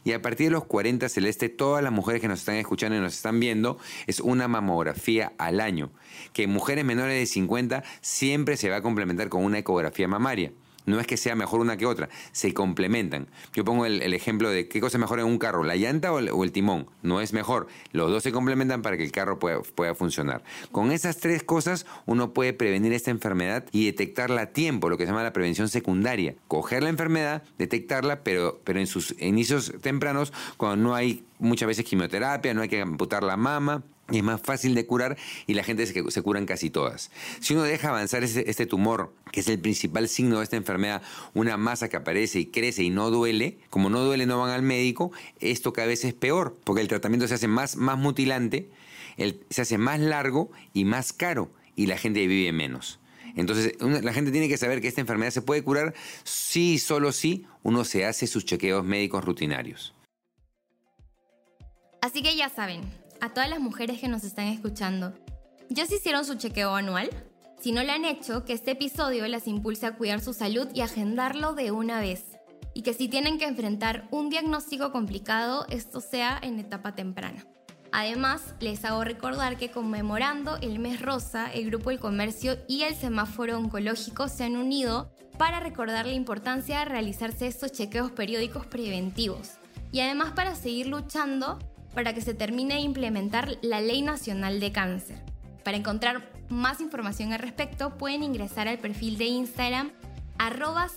Y 0.03 0.11
a 0.11 0.21
partir 0.21 0.47
de 0.47 0.51
los 0.51 0.65
40 0.65 1.07
celeste, 1.09 1.49
todas 1.49 1.83
las 1.83 1.93
mujeres 1.93 2.21
que 2.21 2.27
nos 2.27 2.39
están 2.39 2.55
escuchando 2.55 2.97
y 2.97 2.99
nos 2.99 3.15
están 3.15 3.39
viendo, 3.39 3.77
es 4.05 4.19
una 4.19 4.47
mamografía 4.47 5.33
al 5.37 5.61
año. 5.61 5.91
Que 6.33 6.45
mujeres 6.47 6.85
menores 6.85 7.17
de 7.17 7.25
50 7.25 7.83
siempre 8.01 8.57
se 8.57 8.69
va 8.69 8.77
a 8.77 8.81
complementar 8.81 9.29
con 9.29 9.43
una 9.43 9.59
ecografía 9.59 10.07
mamaria. 10.07 10.51
No 10.87 10.99
es 10.99 11.05
que 11.05 11.17
sea 11.17 11.35
mejor 11.35 11.59
una 11.59 11.77
que 11.77 11.85
otra, 11.85 12.09
se 12.31 12.53
complementan. 12.53 13.27
Yo 13.53 13.63
pongo 13.63 13.85
el, 13.85 14.13
ejemplo 14.13 14.49
de 14.49 14.67
qué 14.67 14.79
cosa 14.79 14.97
es 14.97 15.01
mejor 15.01 15.19
en 15.19 15.25
un 15.25 15.37
carro, 15.37 15.63
la 15.63 15.75
llanta 15.75 16.11
o 16.11 16.43
el, 16.43 16.51
timón. 16.51 16.87
No 17.03 17.21
es 17.21 17.33
mejor. 17.33 17.67
Los 17.91 18.09
dos 18.09 18.23
se 18.23 18.31
complementan 18.31 18.81
para 18.81 18.97
que 18.97 19.03
el 19.03 19.11
carro 19.11 19.37
pueda, 19.37 19.61
pueda 19.61 19.93
funcionar. 19.93 20.43
Con 20.71 20.91
esas 20.91 21.17
tres 21.17 21.43
cosas 21.43 21.85
uno 22.05 22.33
puede 22.33 22.53
prevenir 22.53 22.93
esta 22.93 23.11
enfermedad 23.11 23.65
y 23.71 23.85
detectarla 23.85 24.41
a 24.41 24.45
tiempo, 24.47 24.89
lo 24.89 24.97
que 24.97 25.03
se 25.03 25.11
llama 25.11 25.23
la 25.23 25.33
prevención 25.33 25.67
secundaria. 25.67 26.35
Coger 26.47 26.83
la 26.83 26.89
enfermedad, 26.89 27.43
detectarla, 27.57 28.23
pero, 28.23 28.61
pero 28.63 28.79
en 28.79 28.87
sus 28.87 29.13
inicios 29.19 29.73
tempranos, 29.81 30.31
cuando 30.55 30.77
no 30.81 30.95
hay 30.95 31.25
muchas 31.37 31.67
veces 31.67 31.83
quimioterapia, 31.83 32.53
no 32.53 32.61
hay 32.61 32.69
que 32.69 32.81
amputar 32.81 33.23
la 33.23 33.35
mama, 33.35 33.83
y 34.09 34.17
es 34.17 34.23
más 34.23 34.41
fácil 34.41 34.75
de 34.75 34.85
curar 34.85 35.17
y 35.47 35.53
la 35.53 35.63
gente 35.63 35.85
se, 35.85 36.11
se 36.11 36.21
curan 36.21 36.45
casi 36.45 36.69
todas. 36.69 37.11
Si 37.39 37.53
uno 37.53 37.63
deja 37.63 37.89
avanzar 37.89 38.23
este 38.23 38.65
tumor, 38.65 39.13
que 39.31 39.41
es 39.41 39.47
el 39.47 39.59
principal 39.59 40.07
signo 40.07 40.37
de 40.37 40.43
esta 40.43 40.55
enfermedad, 40.55 41.01
una 41.33 41.57
masa 41.57 41.89
que 41.89 41.97
aparece 41.97 42.39
y 42.39 42.45
crece 42.47 42.83
y 42.83 42.89
no 42.89 43.09
duele, 43.09 43.57
como 43.69 43.89
no 43.89 44.01
duele 44.01 44.25
no 44.25 44.39
van 44.39 44.51
al 44.51 44.61
médico, 44.61 45.11
esto 45.39 45.73
cada 45.73 45.87
vez 45.87 46.05
es 46.05 46.13
peor, 46.13 46.57
porque 46.63 46.81
el 46.81 46.87
tratamiento 46.87 47.27
se 47.27 47.33
hace 47.33 47.47
más, 47.47 47.75
más 47.75 47.97
mutilante, 47.97 48.69
se 49.49 49.61
hace 49.61 49.77
más 49.77 49.99
largo 49.99 50.51
y 50.73 50.85
más 50.85 51.11
caro 51.11 51.51
y 51.75 51.87
la 51.87 51.97
gente 51.97 52.25
vive 52.27 52.51
menos. 52.51 52.99
Entonces, 53.35 53.73
la 53.79 54.13
gente 54.13 54.31
tiene 54.31 54.49
que 54.49 54.57
saber 54.57 54.81
que 54.81 54.87
esta 54.87 55.01
enfermedad 55.01 55.31
se 55.31 55.43
puede 55.43 55.63
curar 55.63 55.93
si 56.23 56.79
solo 56.79 57.11
si 57.11 57.45
uno 57.61 57.83
se 57.83 58.05
hace 58.05 58.25
sus 58.25 58.45
chequeos 58.45 58.83
médicos 58.83 59.23
rutinarios. 59.23 59.93
Así 62.01 62.23
que 62.23 62.35
ya 62.35 62.49
saben, 62.49 62.81
a 63.21 63.33
todas 63.33 63.49
las 63.49 63.59
mujeres 63.59 63.99
que 63.99 64.07
nos 64.07 64.23
están 64.23 64.47
escuchando, 64.47 65.13
¿ya 65.69 65.85
se 65.85 65.95
hicieron 65.95 66.25
su 66.25 66.35
chequeo 66.35 66.75
anual? 66.75 67.09
Si 67.59 67.71
no 67.71 67.83
lo 67.83 67.91
han 67.91 68.05
hecho, 68.05 68.45
que 68.45 68.53
este 68.53 68.71
episodio 68.71 69.27
las 69.27 69.47
impulse 69.47 69.85
a 69.85 69.95
cuidar 69.95 70.21
su 70.21 70.33
salud 70.33 70.67
y 70.73 70.81
agendarlo 70.81 71.53
de 71.53 71.71
una 71.71 71.99
vez. 71.99 72.37
Y 72.73 72.83
que 72.83 72.93
si 72.93 73.07
tienen 73.07 73.39
que 73.39 73.45
enfrentar 73.45 74.07
un 74.11 74.29
diagnóstico 74.29 74.91
complicado, 74.91 75.65
esto 75.69 75.99
sea 75.99 76.39
en 76.41 76.59
etapa 76.59 76.93
temprana. 76.93 77.45
Además, 77.91 78.53
les 78.59 78.85
hago 78.85 79.03
recordar 79.03 79.57
que 79.57 79.71
conmemorando 79.71 80.57
el 80.57 80.77
mes 80.77 81.01
rosa, 81.01 81.51
el 81.51 81.65
Grupo 81.67 81.89
del 81.89 81.99
Comercio 81.99 82.57
y 82.67 82.83
el 82.83 82.95
Semáforo 82.95 83.57
Oncológico 83.57 84.27
se 84.27 84.43
han 84.43 84.57
unido 84.57 85.11
para 85.37 85.59
recordar 85.59 86.05
la 86.05 86.13
importancia 86.13 86.79
de 86.79 86.85
realizarse 86.85 87.47
estos 87.47 87.71
chequeos 87.71 88.11
periódicos 88.11 88.65
preventivos 88.65 89.53
y 89.91 90.01
además 90.01 90.33
para 90.33 90.55
seguir 90.55 90.87
luchando 90.87 91.59
para 91.93 92.13
que 92.13 92.21
se 92.21 92.33
termine 92.33 92.75
de 92.75 92.81
implementar 92.81 93.57
la 93.61 93.81
Ley 93.81 94.01
Nacional 94.01 94.59
de 94.59 94.71
Cáncer. 94.71 95.17
Para 95.63 95.77
encontrar 95.77 96.31
más 96.49 96.79
información 96.79 97.33
al 97.33 97.39
respecto, 97.39 97.97
pueden 97.97 98.23
ingresar 98.23 98.67
al 98.67 98.79
perfil 98.79 99.17
de 99.17 99.25
Instagram 99.25 99.91
arroba 100.37 100.87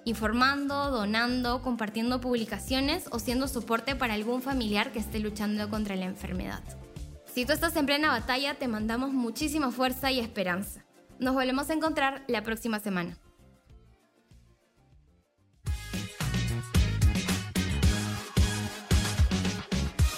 informando, 0.08 0.90
donando, 0.90 1.62
compartiendo 1.62 2.20
publicaciones 2.20 3.04
o 3.10 3.18
siendo 3.18 3.48
soporte 3.48 3.94
para 3.94 4.14
algún 4.14 4.42
familiar 4.42 4.92
que 4.92 4.98
esté 4.98 5.18
luchando 5.18 5.68
contra 5.68 5.96
la 5.96 6.06
enfermedad. 6.06 6.62
Si 7.32 7.44
tú 7.46 7.52
estás 7.52 7.76
en 7.76 7.86
plena 7.86 8.10
batalla, 8.10 8.54
te 8.54 8.66
mandamos 8.66 9.12
muchísima 9.12 9.70
fuerza 9.70 10.10
y 10.10 10.18
esperanza. 10.18 10.84
Nos 11.18 11.34
volvemos 11.34 11.70
a 11.70 11.74
encontrar 11.74 12.24
la 12.26 12.42
próxima 12.42 12.80
semana. 12.80 13.16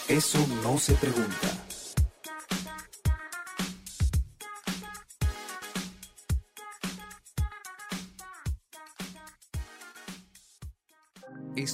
Eso 0.09 0.39
no 0.65 0.77
se 0.77 0.95
pregunta. 0.95 1.50